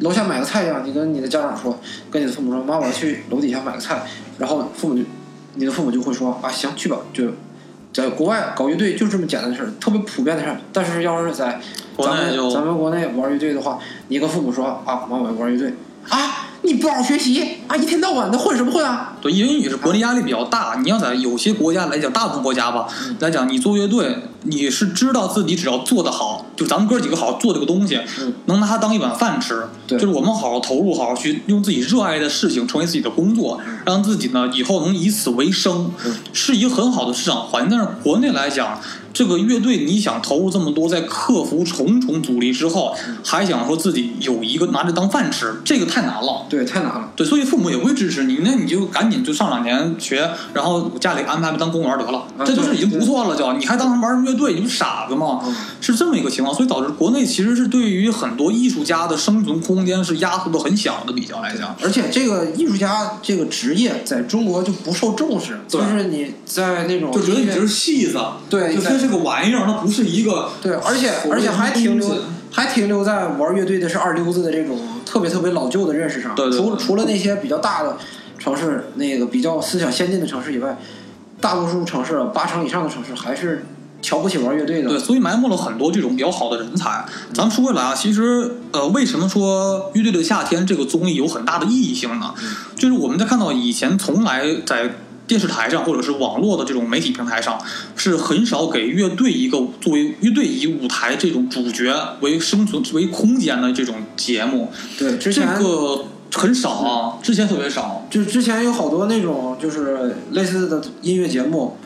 [0.00, 1.78] 楼下买个菜一样，你跟你的家长说，
[2.10, 4.04] 跟你的父母说，妈，我要去楼底下买个菜，
[4.38, 5.04] 然后父母就，
[5.54, 7.24] 你的父母就会说，啊，行，去吧，就。
[7.92, 10.56] 在国外搞乐队就这么简单的事儿，特别普遍的事儿。
[10.72, 11.60] 但是要是在
[11.98, 13.78] 咱们咱们国内玩乐队的话，
[14.08, 15.74] 你跟父母说啊，妈我要玩乐队
[16.08, 16.48] 啊。
[16.64, 17.74] 你不好好学习啊！
[17.74, 19.16] 一天到晚的混什么混啊？
[19.20, 20.78] 对，因为你是国内压力比较大。
[20.80, 22.86] 你要在有些国家来讲，大部分国家吧
[23.18, 27.98] 来讲，你做乐队，你是知道自己只要做得好，就咱们哥几个好好做这个东西，
[28.44, 29.64] 能拿它当一碗饭吃。
[29.88, 35.90] 对，就是我们好好投入，好好去用自己热爱的事情成为自己的工作，让自己呢以后能以此为生，
[36.32, 37.76] 是一个很好的市场环境。
[37.76, 38.80] 但是国内来讲。
[39.12, 46.46] 这个乐队，你想投入这么多，在克服重重阻力之后，还想说自己有一个拿着当饭吃，这个太难了。
[46.48, 47.10] 对，太难了。
[47.14, 53.36] 对，所以父母也会支持你，那你就赶紧就上两年学，然后家里安排当公务员得了，这就是已经不错了。
[53.36, 55.40] 就你还当玩乐队，你不傻子吗？
[55.80, 61.76] 是这么一个情况，所以导致国内其实是对于很多艺术家的生存空间是压缩的很小的，比较来讲。
[61.82, 68.76] 而且这个艺术家这个职业在中国就不受重视，就是你在那种就觉得你就是戏子，对。
[69.02, 72.08] 这个玩意儿，它不是一个对，而且而且还停留
[72.52, 76.32] 还停留在玩乐队的是二流子的这种特别特别老旧的认识上。
[76.36, 76.56] 对对。
[76.56, 77.96] 除除了那些比较大的
[78.38, 80.78] 城市，那个比较思想先进的城市以外，
[81.40, 83.66] 大多数城市八成以上的城市还是
[84.00, 84.90] 瞧不起玩乐队的。
[84.90, 87.04] 对，所以埋没了很多这种比较好的人才。
[87.34, 92.32] 咱们说回来啊，其实呃，为什么说《乐队的夏天》这个综艺有很大的意义性呢？
[92.76, 94.94] 就是我们在看到以前从来在。
[95.26, 97.58] 电视台上或者是网络的这种媒体平台上，
[97.96, 104.70] 是很少给乐队一个作为乐队以舞台这种主角为生存为空间的这种节目。
[104.98, 106.04] 对，之前这个
[106.34, 108.06] 很少啊，之前特别少。
[108.10, 111.76] 就之前有好多那种就是类似的音乐节目。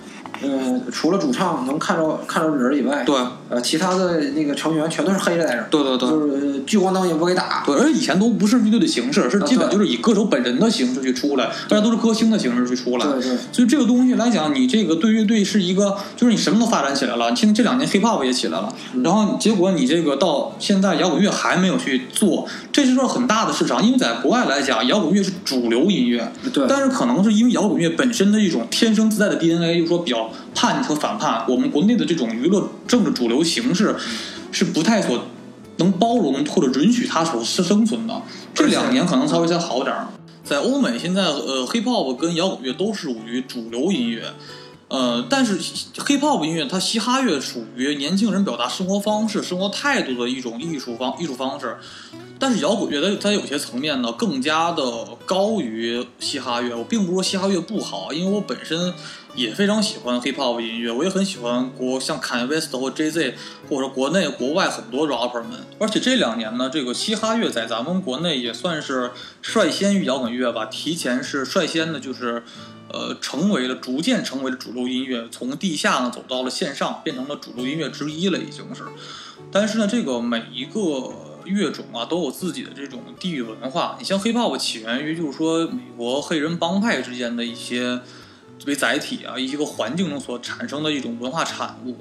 [0.42, 3.16] 嗯，除了主唱能看着看着人以外，对，
[3.48, 18.68] 呃，其他的那个成员全都是黑着在这儿，对对对，就是聚光灯也不给打，对，而且以前都不是乐队的形式，是基本就是以歌手本人的形式去出来，大家都是歌星的形式去出来，对对，所以这个东西来讲，你这个对乐队是一个，就是你什么都发展起来了，现在这两年 hip hop 也起来了，
[19.04, 30.28] 然后结果你这个到现在摇滚乐还没有去做，这是说很大的市场，因为在国外来讲，摇滚乐是主流音乐，对，但是可能是因为摇滚乐本身的一种天生自带的 DNA，就是说比较。
[30.56, 33.94] 叛逆和反叛，我们国内的这种娱乐政治主流形式
[34.50, 35.20] 是不太所
[35.76, 38.22] 能包容或者允许它所生存的。
[38.54, 40.08] 这两年可能稍微再好点儿。
[40.42, 44.32] 在欧美，现在呃，hip hop 跟摇滚乐都是属于主流音乐，
[44.88, 51.76] 呃，但是 hip hop 音乐它嘻哈乐属于年轻人表达生活方式、生活态度的一种艺术方艺术方式。
[52.38, 54.82] 但是摇滚乐在在有些层面呢，更加的
[55.26, 56.76] 高于嘻哈乐。
[56.76, 58.94] 我并不是说嘻哈乐不好，因为我本身。
[59.36, 63.34] 也非常喜欢 hip hop 音乐，我也很喜欢国像 Kanye West 或 Jay Z，
[63.68, 65.60] 或者说国内国外很多 rapper 们。
[65.78, 69.10] 而且这两年呢，这个嘻哈乐在咱们国内也算是
[69.42, 72.44] 率先于摇滚乐吧，提前是率先的，就是
[72.90, 78.84] 呃成为了逐渐成为了主流音乐，从地下呢走到了线上，变成了主流音乐之一了，已经是。
[79.52, 81.12] 但是呢，这个每一个
[81.44, 83.96] 乐种啊都有自己的这种地域文化。
[83.98, 88.00] 你像 hip hop 起源于就是说美国黑人帮派之间的一些。
[88.64, 91.96] 为载体啊，一个环境中所产生的一种文化产物，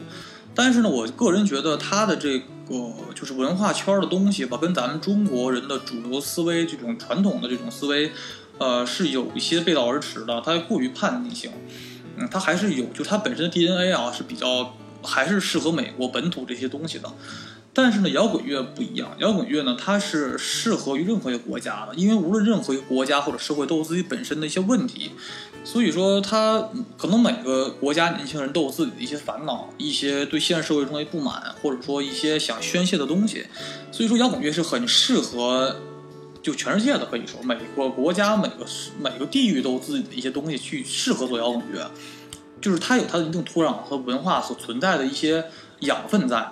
[0.53, 8.11] 但是呢，我个人觉得它的这个就是文化圈的东西吧，跟咱们中国人的主流思维这种传统的这种思维，
[8.57, 10.41] 呃，是有一些背道而驰的。
[10.41, 11.51] 它过于叛逆性，
[12.17, 17.11] 嗯，它还是有，就它本身的 DNA 啊是比较还是适合美国本土这些东西的。
[17.75, 25.11] 但是呢，摇滚乐不一样，摇滚乐呢，它是适合于任何一个国家的，因为无论任何一个国家或者社会都有自己本身的一些问题，
[25.65, 33.45] 所以说它可能每个国家年轻人都有自己的一些烦恼，一些对现实社会中的不满，或者说一些想宣泄的东西，
[33.91, 35.75] 所以说摇滚乐是很适合。
[36.41, 38.63] 就全世界的可以说，每个国家、每个
[39.01, 41.89] 每个地域都有自己的一些东西去适合做摇滚乐，
[42.61, 45.43] 就是它有它的一定土壤和文化所存在的一些
[45.79, 46.47] 养分在。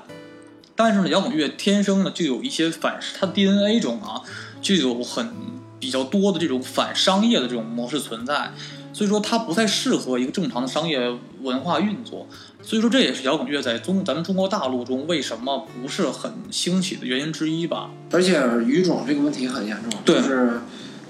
[0.75, 4.21] 但是呢，摇滚乐天生呢就有一些反，它 DNA 中啊
[4.61, 5.29] 就有很
[5.79, 8.51] 比较多的这种反商业的这种模式存在，
[8.91, 10.99] 所以说它不太适合一个正常的商业
[11.41, 12.27] 文化运作。
[12.61, 17.91] 所以说这也是摇滚乐在中咱们中国大陆中为什么不是很兴起的原因之一吧。
[18.09, 20.61] 而且语种这个问题很严重，对就是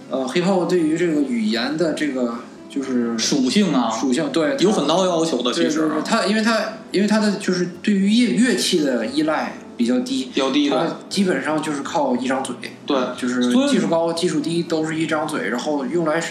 [0.10, 2.40] 呃，hiphop 对于这个语言的这个
[2.74, 5.54] 就是属性啊，属性对有很高要求的。
[5.54, 6.60] 其实它因为它
[6.92, 12.56] 因为它的就是对于乐乐器的依赖比较低，比较低的，它基本上就是靠一张嘴，
[12.88, 16.24] 对，就是技术高技术低都是一张嘴，然后用来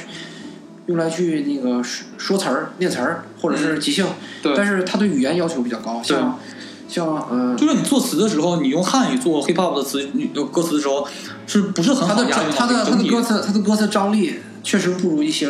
[0.87, 4.05] 用来去那个说说词儿、念词儿或者是即兴，
[4.43, 4.53] 对。
[4.57, 6.41] 但是它对语言要求比较高，像
[6.89, 10.11] 像呃，就是你作词的时候，你用汉语做 hip hop 的词
[10.51, 11.07] 歌词的时候，
[11.47, 15.49] 是不是很好的它整体的歌词他的歌词张力确实不如一些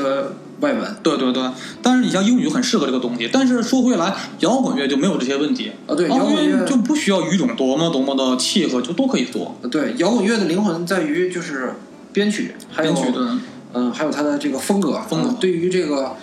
[0.62, 1.42] 外文对对对，
[1.82, 3.28] 但是你像英语很适合这个东西。
[3.32, 5.72] 但是说回来，摇滚乐就没有这些问题。
[5.86, 9.56] 啊，对，摇摇滚乐乐就不需要语种多么多么的契合，就都可以做。
[9.70, 11.74] 对摇滚乐的灵魂在于就是
[12.12, 12.94] 编曲，还有
[13.74, 16.14] 嗯，还有它的这个风格，风格嗯对于这个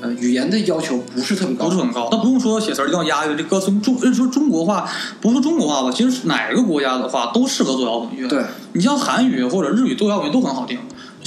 [0.00, 2.08] 呃语言的要求不是特别高不是，很高。
[2.12, 4.88] 那不用说写词儿一定要押韵，这歌词中说中国话，
[5.20, 8.28] 不说中国话吧，其实哪个国家的话都适合做摇滚乐。
[8.28, 10.78] 对，你像韩语或者日语做摇滚乐都很好听，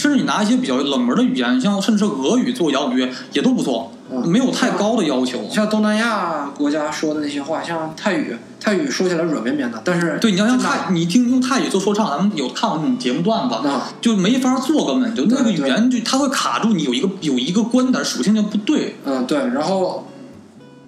[0.01, 5.47] 甚至你拿一些比较冷门的语言，像甚至是俄语做摇滚乐也都不错，嗯没有太高的要求。
[5.47, 20.07] 像东南亚国家说的那些话，像泰语，泰语说起来软绵绵的，但是对，你要像泰，你听用泰语做说唱，咱们有看过那种节目段子，啊，就没法做，根本就那个语言就它会卡住你，有一个有一个观点属性就不对，嗯，对，然后。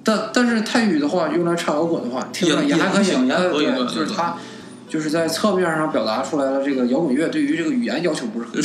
[0.06, 4.36] 但但是泰语的话，用来唱摇滚的话，听着也还可以，也行也呃可以就是它，
[4.94, 8.62] 就是在侧面上表达出来了，这个摇滚乐对于这个语言要求不是很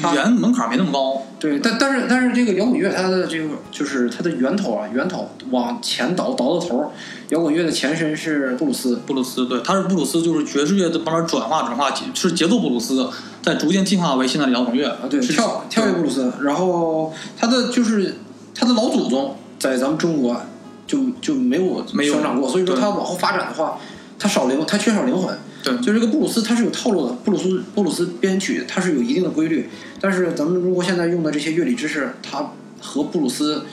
[0.00, 1.20] 高语言门槛没那么高。
[1.40, 6.92] 对，但但是但是这个摇滚乐它的这个就是它的源头啊，源头往前倒倒到头，
[7.30, 13.10] 摇滚乐的前身是布鲁斯，布鲁斯对，它是布鲁斯，就是爵士乐的慢慢转化转化，是节奏布鲁斯，
[13.42, 18.18] 在逐渐进化为现在的摇滚乐啊，对，跳跳跃布鲁斯，然后他的就是
[18.54, 20.40] 他的老祖宗在咱们中国
[20.86, 23.80] 就就没有没有生长过，所以说对他往后发展的话，
[24.16, 25.36] 他少灵，他缺少灵魂。
[25.62, 25.76] 对。
[25.78, 29.68] 就这个布鲁斯它是有套路的，布鲁斯布鲁斯编曲它是有一定的规律，
[30.00, 33.64] 但是咱们中国现在用的这些乐理知识，它和布鲁斯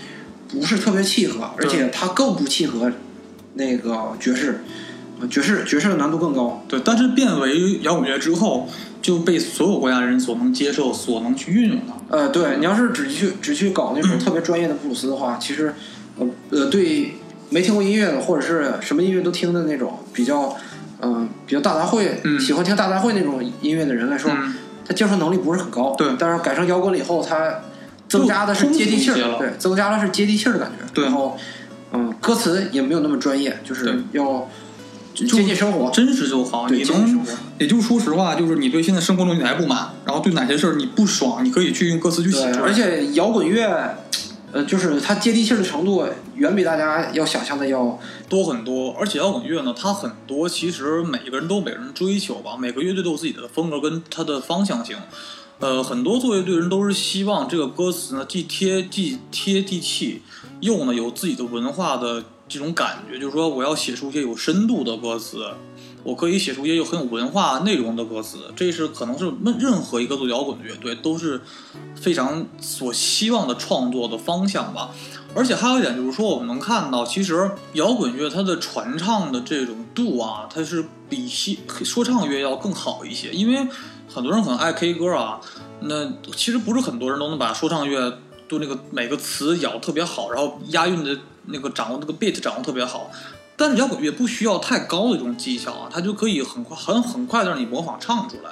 [0.47, 2.91] 不是特别契合，而且它更不契合
[3.56, 4.62] 那个爵士，
[5.19, 6.63] 呃爵士爵士的难度更高。
[6.67, 8.67] 对，但是变为摇滚乐之后，
[9.02, 11.97] 就被所有国家人所能接受，所能去运用了。
[12.10, 15.73] 呃，对你要是只去只去搞那种特别专业的布鲁斯的话，其实，
[16.17, 17.13] 呃呃，对
[17.49, 20.58] 没听过音乐的或者是什么音乐都听的那种比较，
[21.02, 24.54] 嗯、比较大杂烩、嗯喜欢听大杂烩那种音乐的人来说，嗯，
[24.86, 25.96] 他接受能力不是很高。
[25.98, 27.62] 对但是改成摇滚了以后，他
[28.08, 30.86] 增加的是接地气儿，对，增加的是接地气儿的感觉。
[30.94, 31.38] 对然后，
[31.94, 34.50] 嗯，歌词也没有那么专业，就是对要
[35.14, 35.90] 接近生活。
[35.92, 36.68] 真实就好。
[36.68, 37.26] 对，你能。
[37.60, 42.66] 也就是说实话，就是你对现在生活中有哪不满，然后对哪些事儿你不爽，你可以去用歌词去写对，出来。
[42.66, 43.98] 而且摇滚乐，
[44.52, 54.98] 呃，就是它接地气的程度远比大家要想象的要多很多，而且摇滚乐呢，它很多其实每个人都每个人追求吧，每个乐队都有自己的风格跟它的方向性。
[55.60, 60.22] 呃，很多做乐队人都是希望这个歌词呢，既贴既贴地气，
[60.62, 65.46] 又呢有自己的文化的这种感觉，就是说我要写出一些有深度的歌词，
[66.04, 71.42] 我可以写出一些有很有文化内容的歌词，这是可能是任任何一个做摇滚的乐队都是
[71.96, 74.92] 非常所希望的创作的方向吧。
[75.36, 83.32] 而且还有一点就是说，我们能看到，其实摇滚乐它的传唱的这种度啊，它是比西说唱乐要更好一些。
[83.32, 83.67] 因为
[84.08, 85.40] 很多人可能爱 K 歌啊，
[85.82, 91.15] 那其实不是很多人都能把说唱乐就那个每个词咬特别好，然后押韵的
[91.46, 93.12] 那个掌握那个 beat 掌握特别好。
[93.60, 98.52] 但是摇滚乐不需要太高的这种技巧啊，它就可以很快很很快的让你模仿唱出来，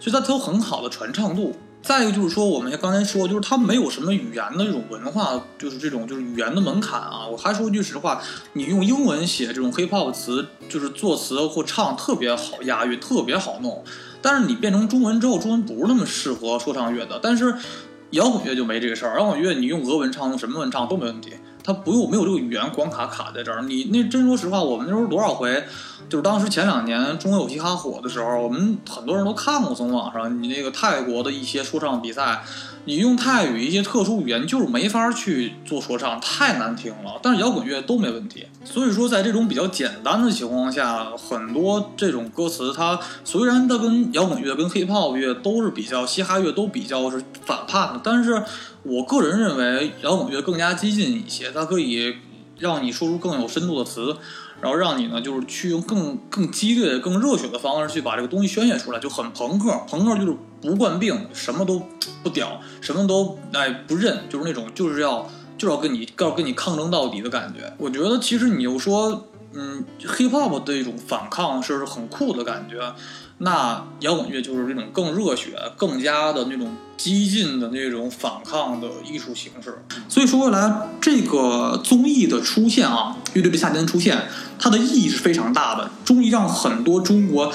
[0.00, 1.54] 所以它它有很好的传唱度。
[1.80, 7.24] 再一个就是说，我们刚才说，就是它没有什么语言的这种文化，就是这种就是语言的门槛啊。
[7.30, 8.20] 我还说句实话，
[8.54, 13.84] 你用英文写这种 hip hop 词，就是作词或唱特别好押韵，特别好弄。
[14.20, 17.20] 但是你变成中文之后，中文不是那么适合说唱乐的。
[17.22, 17.54] 但是
[18.10, 21.34] 摇滚乐就没这个事儿，摇滚乐你用俄文唱，用什么文唱都没问题。
[21.68, 23.60] 它不用没有这个语言关卡卡在这儿。
[23.64, 25.62] 你那真说实话，我们那时候多少回，
[26.08, 32.42] 就是当时前两年中国有嘻哈火的时候，我们很多人都看过，从网上你那个泰国的一些说唱比赛，
[32.86, 37.20] 你用泰语一些特殊语言就是没法去做说唱，太难听了。
[37.22, 38.46] 但是摇滚乐都没问题。
[38.64, 48.42] 所以说，在这种比较简单的情况下，很多这种歌词，它虽然它跟摇滚乐、跟 hip hop 乐都是比较，嘻哈乐都比较是反叛的，但是
[48.88, 52.16] 我个人认为摇滚乐更加激进一些，它可以
[52.58, 54.16] 让你说出更有深度的词，
[54.60, 59.70] 然后让你呢就是去用更更激烈、更热血的方式去把这个东西宣泄出来，就很朋克。
[59.88, 61.82] 朋克就是不惯病，什么都
[62.22, 67.72] 不屌，什么都哎不认，就是那种就是要就是要跟你要跟你抗争到底的感觉。
[67.78, 69.26] 我觉得其实你又说。
[69.54, 72.78] 嗯，hip hop 的一种反抗是很酷的感觉，
[73.38, 79.82] 那摇滚乐就是这种更热血、更加的那种激进的那种反抗的艺术形式。
[80.08, 84.28] 所以说回来，这个综艺的出现啊，乐队的夏天的出现，
[84.58, 87.52] 它的意义是非常大的，终于让很多中国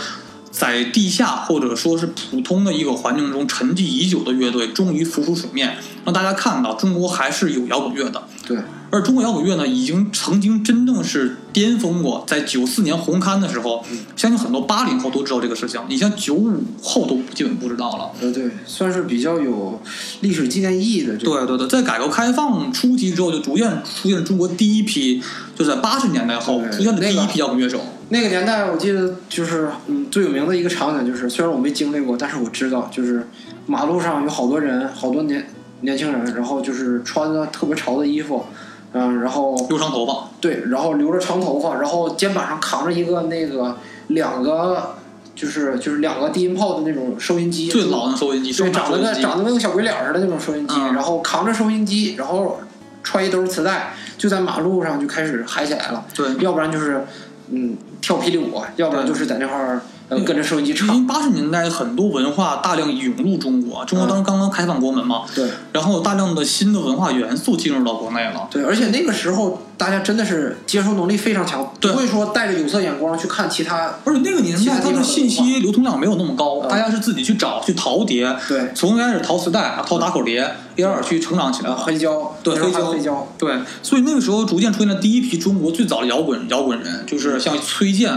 [0.52, 8.24] 在地下或者说是普通的一个环境中沉寂已久的乐队，终于浮出水面，让大家看到中国还是有摇滚乐的。
[8.48, 8.58] 对。
[8.94, 13.84] 而中国摇滚乐呢，已经曾经真正是巅峰过，在九四年红勘的时候，
[14.16, 18.12] 相信很多八零后都知道这个事情，你像九五后都基本不知道了。
[18.22, 19.82] 呃，对，算是比较有
[20.22, 21.18] 历史纪念意义的。
[21.18, 25.20] 对对对，在改革开放初期之后，就逐渐出现了中国第一批，
[25.56, 27.82] 就在八十年代后出现的第一批摇滚乐手。
[28.10, 33.28] 那个年代，我记得就是嗯，最有名的一个场景就是，虽然我没经历过，但是我知道，就是
[33.66, 35.48] 马路上有好多人，好多年
[35.82, 38.46] 年轻人，然后就是穿的特别潮的衣服。
[38.94, 43.76] 嗯，然后留长头发，对，然后留着长头发，然后肩膀上扛着一个那个
[44.08, 44.96] 两个，
[45.36, 52.60] 就是就是两个低音炮的那种收音机，最老的收音机，对，长得跟长得跟个小鬼脸似的那种收音机，然后扛着收音机，然后
[53.04, 57.06] 揣一兜磁带，就在马路上就开始嗨起来了，对，要不然就是
[57.50, 59.82] 嗯跳霹雳舞，要不然就是在那块儿。
[60.10, 60.96] 跟着收音机唱。
[60.96, 65.24] 因为八十年代很多文化大量涌入中国，中国当时刚刚开放国门嘛。
[65.34, 65.50] 对。
[65.72, 68.48] 然后大量的新的文化元素进入到国内了。
[68.52, 73.96] 对，而且那个时候大家真的是接受能力非常强，不会说带着有色眼光去看其他。
[74.04, 78.36] 而且那个年代它的信息流通量没有那么高，大家是自己去找去淘碟。
[78.48, 78.72] 对。
[78.76, 80.42] 从开始淘磁带、淘打口碟，
[80.74, 81.72] 一点点去成长起来。
[81.72, 82.36] 黑胶。
[82.44, 82.86] 对，黑胶。
[82.92, 83.28] 黑胶。
[83.38, 83.58] 对。
[83.82, 88.12] 所以那个时候逐渐出现了第一批中国最早的摇滚摇滚人，就是像崔健。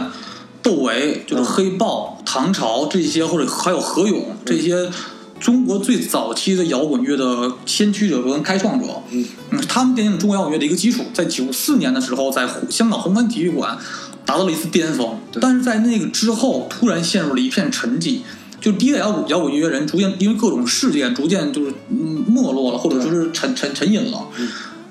[0.67, 4.91] 窦唯就是黑豹、唐朝这些，或者还有何勇这些
[5.39, 9.25] 中国最早期的摇滚乐的先驱者跟开创者，嗯，
[9.69, 11.05] 他们奠定了中国摇滚乐的一个基础。
[11.15, 13.79] 在九四年的时候，在香港红磡体育馆
[14.25, 18.23] 达到了一次巅峰，但是在那个之后突然陷入了一片沉寂，
[18.61, 21.73] 就第一代摇滚摇滚音乐人逐渐因为各种事件逐渐就是
[22.27, 24.27] 没落了，或者说是沉沉沉隐了。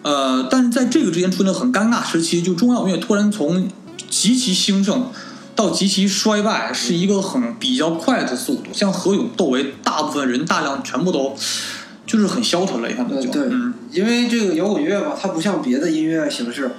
[0.03, 3.67] 呃，但是在这个之间出现了很尴尬时期，就中国摇滚乐突然从
[4.09, 5.07] 极其兴盛。
[5.55, 11.33] 到极其衰败是一个很比较快的速度，像何勇、窦唯，大部分人大量全部都
[12.05, 13.29] 就是很消沉了，一下子就。
[13.29, 13.47] 对，
[13.91, 16.71] 因为这个摇滚乐吧，它不像别的音乐形式，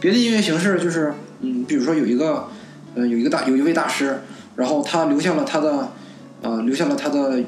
[0.00, 1.12] 别的音乐形式就是，
[1.42, 2.48] 嗯，比如说有一个，
[2.94, 4.22] 呃，有一个大有一位大师，
[4.56, 5.92] 然后他留下了他的，
[6.40, 7.38] 呃，留下了他的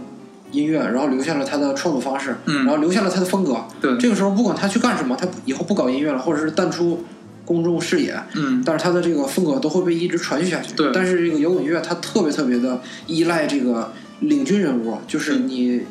[0.53, 3.57] 音乐，然后留下了他的创作方式，然后留下了他的风格。
[3.80, 7.03] 对，这个时候不管他去干什么，他以后不搞音乐了，或者是淡出。
[7.45, 10.74] 公众视野，嗯，但是他的这个风格都会被一直传续下去。
[10.74, 15.82] 对，但是这个摇滚乐它特别特别的依赖这个领军人物，就是你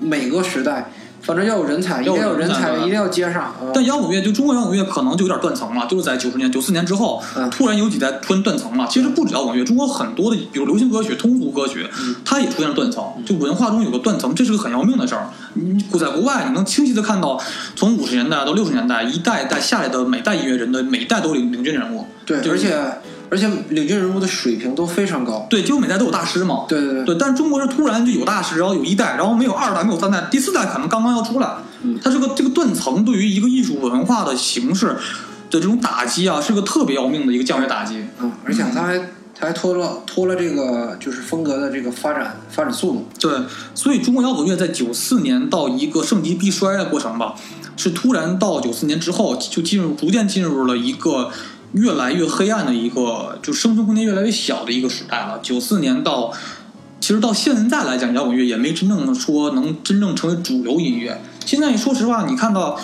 [0.00, 0.90] 每个时代。
[1.22, 3.54] 反正要有人才，一定要有人才，一定要接上。
[3.72, 8.86] 但摇滚乐就中国摇滚乐可能就有点断层了，就是在九十年、九四年之后，突然有几代突然断层了。
[8.90, 11.86] 其实不止摇滚乐，中国很多的，比如流行歌曲、通俗歌曲，
[12.24, 13.04] 它也出现了断层。
[13.24, 15.28] 就文化中有个断层，这是个很要命的事儿。
[15.54, 17.40] 你在国外，你能清晰的看到，
[17.76, 22.06] 从五十年代到六十年代，一代代下来的每代音乐人的每一代都领领军人物。
[22.26, 22.76] 对，而且。
[23.32, 26.66] 而且领军人物的水平都非常高，对，几乎每代都有大师嘛。
[26.68, 27.04] 对对对。
[27.06, 31.48] 对，但是中国是突然就有大师，然后有一代，然后没有二代，没有三代，第四代可能刚刚要出来。
[31.80, 31.98] 嗯。
[32.04, 34.96] 它这个这个断层对于一个艺术文化的形式的
[35.52, 38.04] 这种打击啊，是个特别要命的一个降维打击。
[38.20, 38.98] 嗯，而且它还
[39.34, 43.08] 它还拖了拖了这个就是风格的这个发展发展速度。
[43.18, 43.32] 对，
[43.74, 47.34] 所以中国摇滚乐在九四年到一个盛极必衰的过程吧，
[47.78, 51.30] 是突然到九四年之后就进入逐渐进入了一个。
[51.72, 55.38] 越来越黑暗的一个，就生存空间越来越小的一个时代了。
[55.42, 56.32] 九四年到，
[57.00, 61.20] 其实到现在来讲，摇滚乐也没真正说能真正成为主流音乐。
[61.44, 62.78] 现在说实话，你看到，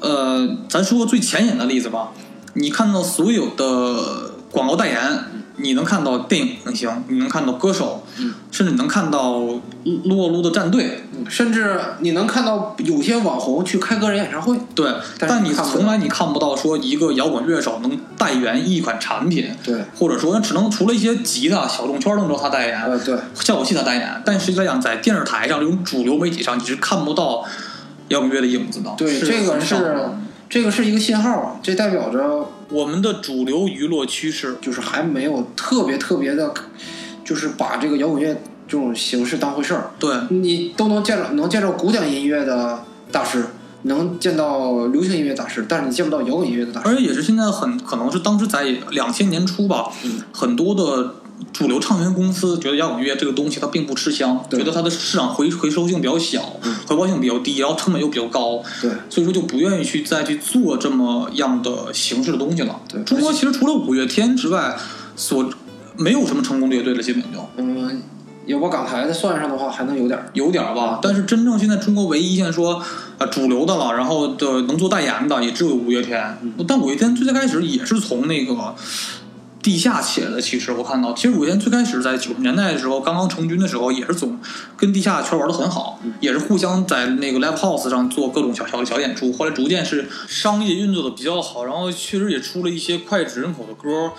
[0.00, 2.12] 呃，咱说个最前沿的例子吧，
[2.54, 5.24] 你看到所有的广告代言，
[5.62, 27.44] 你能看到电影明星，你能看到歌手，嗯，甚至你能看到撸啊撸的战队，甚至你能看到有些网红去开个人演唱会，对，但你从来你看不到说一个摇滚乐手能代言一款产品，对，或者说只能除了一些吉他小众圈能知道他代言，呃，对，效果器他代言，但实际来讲，在电视台上这种主流媒体上，你是看不到
[28.08, 28.92] 摇滚乐的影子的。
[28.96, 29.76] 对，这个是
[30.50, 34.56] 这个是一个信号啊，这代表着我们的主流娱乐趋势。
[34.60, 36.52] 就是还没有特别特别的，
[37.24, 39.90] 就是把这个摇滚乐这种形式当回事儿。
[39.98, 43.46] 对，你都能见着能见着古典音乐的大师，
[43.82, 46.88] 能见到流行音乐大师，但是你见不到摇滚音乐的大师。
[46.88, 51.16] 而且也是现在很可能是当时在两千年初吧，嗯很多的
[51.52, 62.80] 主流唱片公司觉得摇滚乐这个东西它并不吃香，觉得它的市场回回收性比较小，嗯回报性比较低，然后成本又比较高，对，所以说就不愿意去再去做这么样的形式的东西了。
[62.88, 64.76] 对中国其实除了五月天之外，
[65.14, 65.50] 所
[65.96, 67.28] 没有什么成功的乐队了，基本就。
[67.56, 68.02] 嗯，
[68.46, 70.30] 要把港台的算上的话，还能有点儿。
[70.32, 72.82] 有点儿吧，但是真正现在中国唯一现在说
[73.18, 76.38] 呃主流的了，然后的能做代言的也只有五月天。
[76.66, 78.74] 但五月天最最开始也是从那个
[79.62, 80.40] 地下起来的。
[80.40, 84.38] 其实我看到，其实五月天最开始在九十年代的时候刚刚成军的时候，也是总
[84.76, 89.32] 跟地下圈玩的很好，也是互相在那个 live house 上做各种小小小演出。
[89.32, 94.12] 后来逐渐是商业运作的比较好，然后确实也出了一些脍炙人口的歌。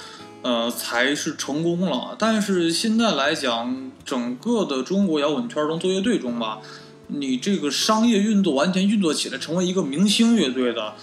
[0.46, 2.18] 呃，才是成功了。
[2.20, 6.60] 但是现在来讲，整个的中国摇滚圈中做乐队中吧，
[7.08, 10.96] 你这个商业运作完全运作起来，成为一个明星乐队的，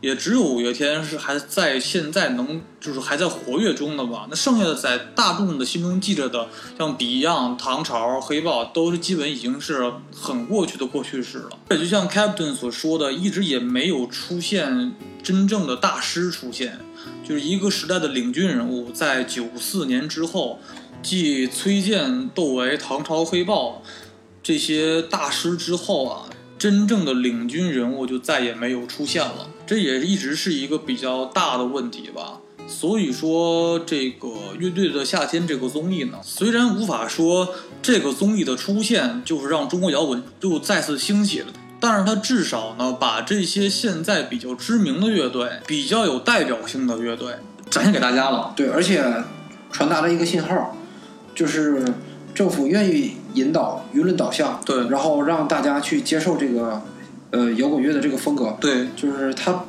[0.00, 4.26] 也只有五月天是还在现在能就是还在活跃中的吧。
[4.30, 11.50] 那剩下的在大众的心中记着的，像 Beyond、唐朝、黑豹，都是基本已经是很过去的过去式了。
[11.70, 16.78] 也就像 Captain 所说的，一直也没有出现真正的大师出现。
[17.24, 20.60] 就是一个时代的领军人物，在九四年之后，
[21.02, 23.82] 继崔健、窦唯、唐朝、黑豹
[24.42, 26.24] 这些大师之后啊，
[26.58, 29.48] 真正的领军人物就再也没有出现了。
[29.66, 32.40] 这也一直是一个比较大的问题吧。
[32.66, 34.28] 所以说，这个
[34.58, 41.46] 乐队的夏天这个综艺呢，虽然无法说这个综艺的出现就是让中国摇滚又再次兴起了。
[41.80, 47.34] 但是它至少呢，把这些现在比较知名的乐队、比较有代表性的乐队
[47.70, 48.52] 展现给大家了。
[48.56, 49.02] 对，而且
[49.70, 50.76] 传达了一个信号，
[51.36, 51.84] 就是
[52.34, 56.82] 政府愿意引导舆论导向，对然后让大家去接受这个
[57.30, 59.64] 呃摇滚乐的这个风格，对就是他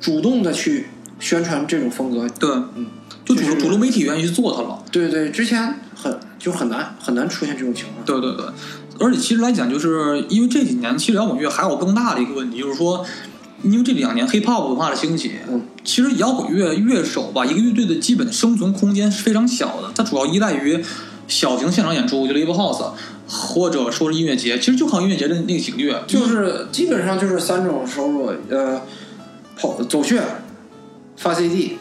[0.00, 0.86] 主动的去
[1.18, 2.28] 宣传这种风格。
[2.38, 2.86] 对，嗯，
[3.24, 4.82] 就主就是主流媒体愿意去做它了。
[4.90, 8.04] 对对，之前很就很难很难出现这种情况。
[8.04, 8.44] 对对对，
[9.00, 13.04] 而且其实来讲，就是因为这几年其实摇滚乐还有更大的一个问题，就是说，
[13.62, 20.84] 因为这两年 hip hop 文化的兴起，嗯，其实摇滚乐乐手吧，一个乐队的基本生存空间是非常小的，它主要依赖于
[21.28, 22.92] 小型现场演出，就 live house，
[23.28, 28.80] 或者说是音乐节，其实就靠音乐节的那几个月，就是基本上就是三种收入，呃，
[29.56, 30.22] 跑走穴、
[31.16, 31.78] 发 CD，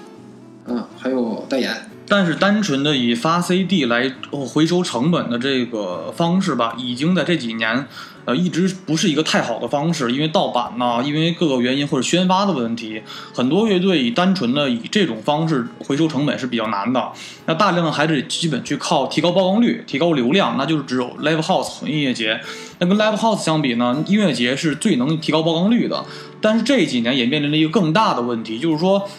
[0.68, 1.90] 嗯，还有代言。
[2.16, 7.88] 但是单纯的以发 CD 来回收成本的这个方式吧，已经在这几年，
[8.26, 13.02] 呃，一直不是一个太好的方式，因为盗版呢、因为各个原因或者宣发的问题，
[13.34, 17.12] 很多乐队以单纯的以这种方式回收成本是比较难的。
[17.48, 22.40] 那大量的还是基本去靠提高曝光率、提高流量，那就是只有 live house 音乐节。
[22.78, 26.06] 那跟 live house 相比呢，音乐节是最能提高曝光率的。
[26.40, 29.10] 但是这几年也面临了一个更大的问题，就是说。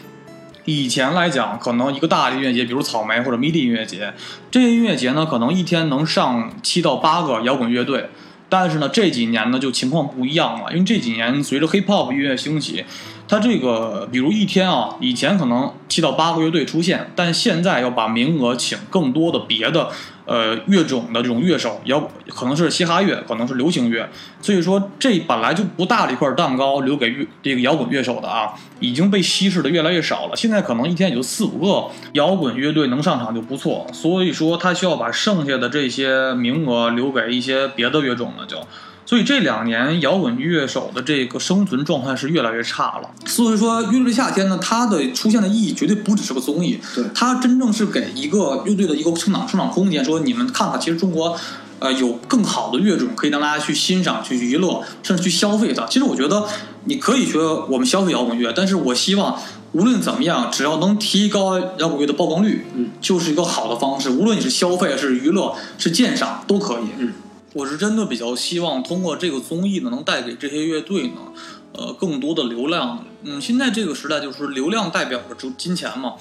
[0.64, 4.12] 以前来讲，可能一个大的音乐节，比如草莓或者 MIDI 音乐节，
[4.50, 8.08] 这些音乐节呢，可能一天能上七到八个摇滚乐队。
[8.48, 12.84] 但是呢，这几年呢就情况不一样了，因为这几年随着 hip hop 音乐兴起，
[13.26, 19.90] 它这个比如一天啊，以前可能七到八个乐队出现，但现在要把名额请更多的别的
[20.26, 24.08] 呃乐种的这种乐手，摇可能是嘻哈乐，可能是流行乐，
[24.40, 30.36] 所以说这本来就不大的一块蛋糕留给乐这个摇滚乐手的啊，已经被稀释的越来越少了。
[30.36, 38.58] 现在可能一天也就四五个摇滚乐队能上场就不错，所以说他需要把剩下的这些名额留给一些别的乐种了就。
[39.06, 43.10] 所以这两年摇滚乐手的这个生存状态是越来越差了。
[43.26, 51.36] 所以说，乐队夏天呢，它的出现的意义绝对不只是个综艺，对它真正是给一个乐队的一个成长生长空间，说你们看看，其实中国。
[51.80, 55.84] 呃，有更好的乐种可以让大家去欣赏、去娱乐，甚至去消费它。
[55.84, 56.46] 其实我觉得，
[56.84, 57.38] 你可以学
[57.68, 59.38] 我们消费摇滚乐，但是我希望
[59.72, 64.08] 无论怎么样，只要能提高摇滚乐的曝光率，嗯，就是一个好的方式。
[64.08, 66.84] 无论你是消费、是娱乐、是鉴赏，都可以。
[66.96, 67.12] 嗯，
[67.54, 71.32] 我是真的比较希望通过这个综艺呢，能带给这些乐队呢，
[71.72, 73.06] 呃，更多的流量。
[73.22, 76.14] 嗯，现在这个时代就是流量代表着金钱嘛。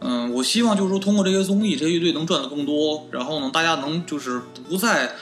[0.00, 5.14] 嗯，我希望就是说通过这些综艺，这些乐队能赚得更多，然后呢，大家能就是不再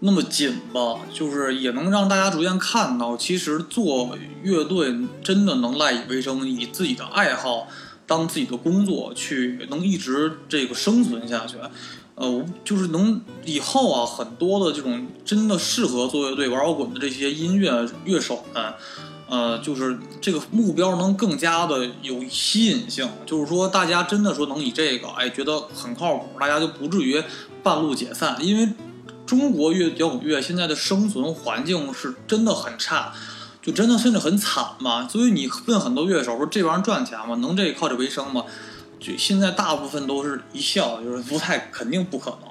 [0.00, 7.68] 那么紧吧，就是也能让大家逐渐看到，其实做乐队真的能赖以为生，以自己的爱好
[8.06, 11.56] 当自己的工作去，能一直这个生存下去。
[12.16, 18.74] 呃，就是能以后啊，很多的这种真的适合做乐队玩摇滚的这些音乐乐手们，
[19.28, 27.22] 呃，就是这个目标能更加的有吸引性，就是说大家真的说能以这个，哎，觉得很靠谱，大家就不至于
[27.62, 28.72] 半路解散，因为
[29.26, 33.12] 中国乐摇滚乐现在的生存环境是真的很差，
[33.60, 35.06] 就真的甚至很惨嘛。
[35.06, 37.34] 所以你问很多乐手说这玩意儿赚钱吗？
[37.42, 38.44] 能这靠这为生吗？
[38.98, 42.50] 就现在大部分都是一笑，就是不太肯定不可能，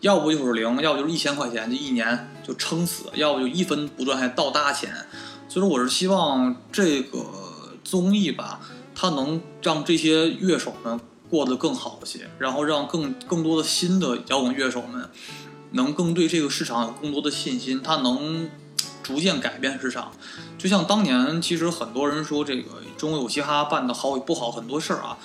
[0.00, 4.94] 要不就是零，要不就是一千块钱，就一年就撑死，要不就一分不赚还倒搭钱。
[5.48, 7.24] 所以说，我是希望这个
[7.82, 8.60] 综艺吧，
[8.94, 15.08] 它能让这些乐手们过得更好些，然后让更更多的新的摇滚乐手们
[15.72, 18.50] 能更对这个市场有更多的信心，它能
[19.02, 20.12] 逐渐改变市场。
[20.58, 25.18] 就像当年，其实很多人说这个中国有嘻哈办的好与不好很多事儿啊。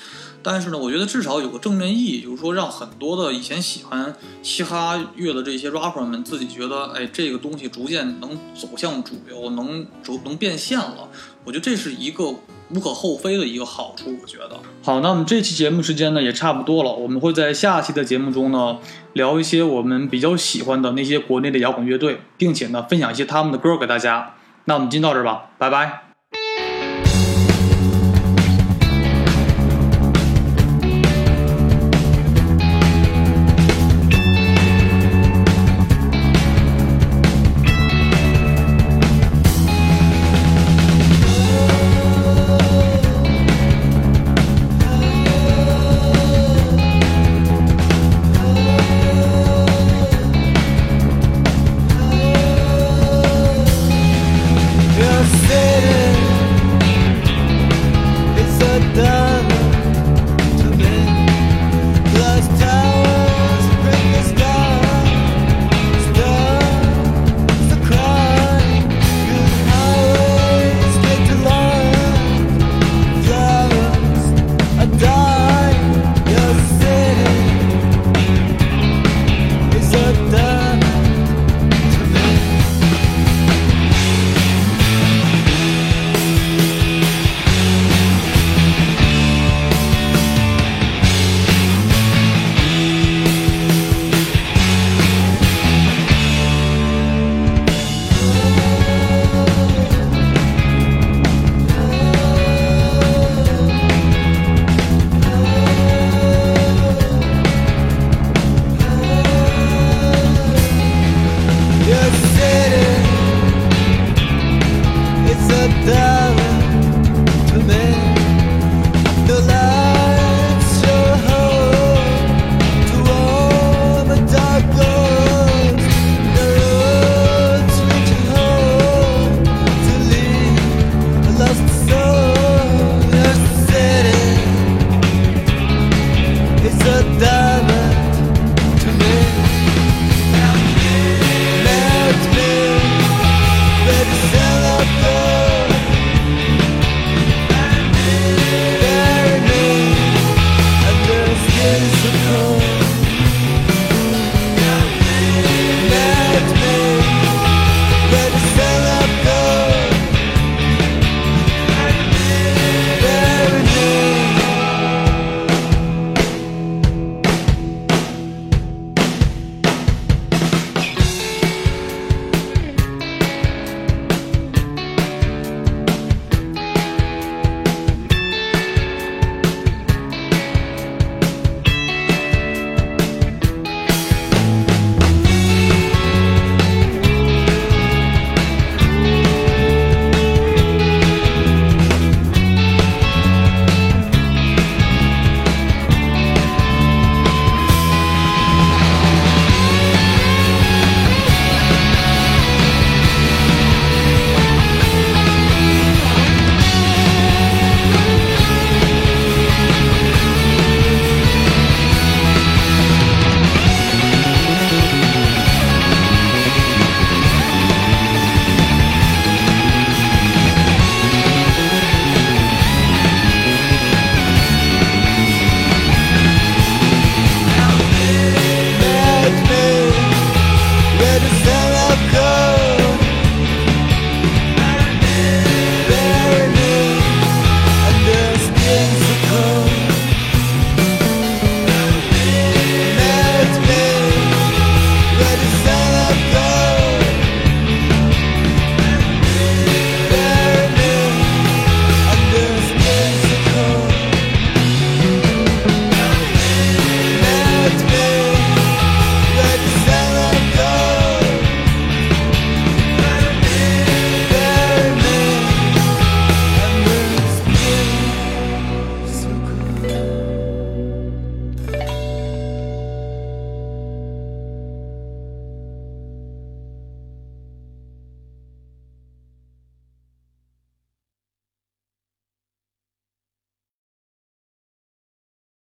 [0.43, 11.09] 但是呢，我觉得至少有个正面意义，就是说让很多的以前喜欢嘻哈乐的这些 rapper 们自己觉得，哎，这个东西逐渐能走向主流，能逐能变现了。
[11.43, 12.25] 我觉得这是一个
[12.69, 14.17] 无可厚非的一个好处。
[14.21, 18.77] 我觉得好，那我们这期节目时间呢也差不多了，我们会在下期的节目中呢
[19.13, 24.35] 聊一些我们比较喜欢的那些国内的摇滚乐队，并且呢分享一些他们的歌给大家。
[24.65, 26.10] 那我们今天到这儿吧，拜拜。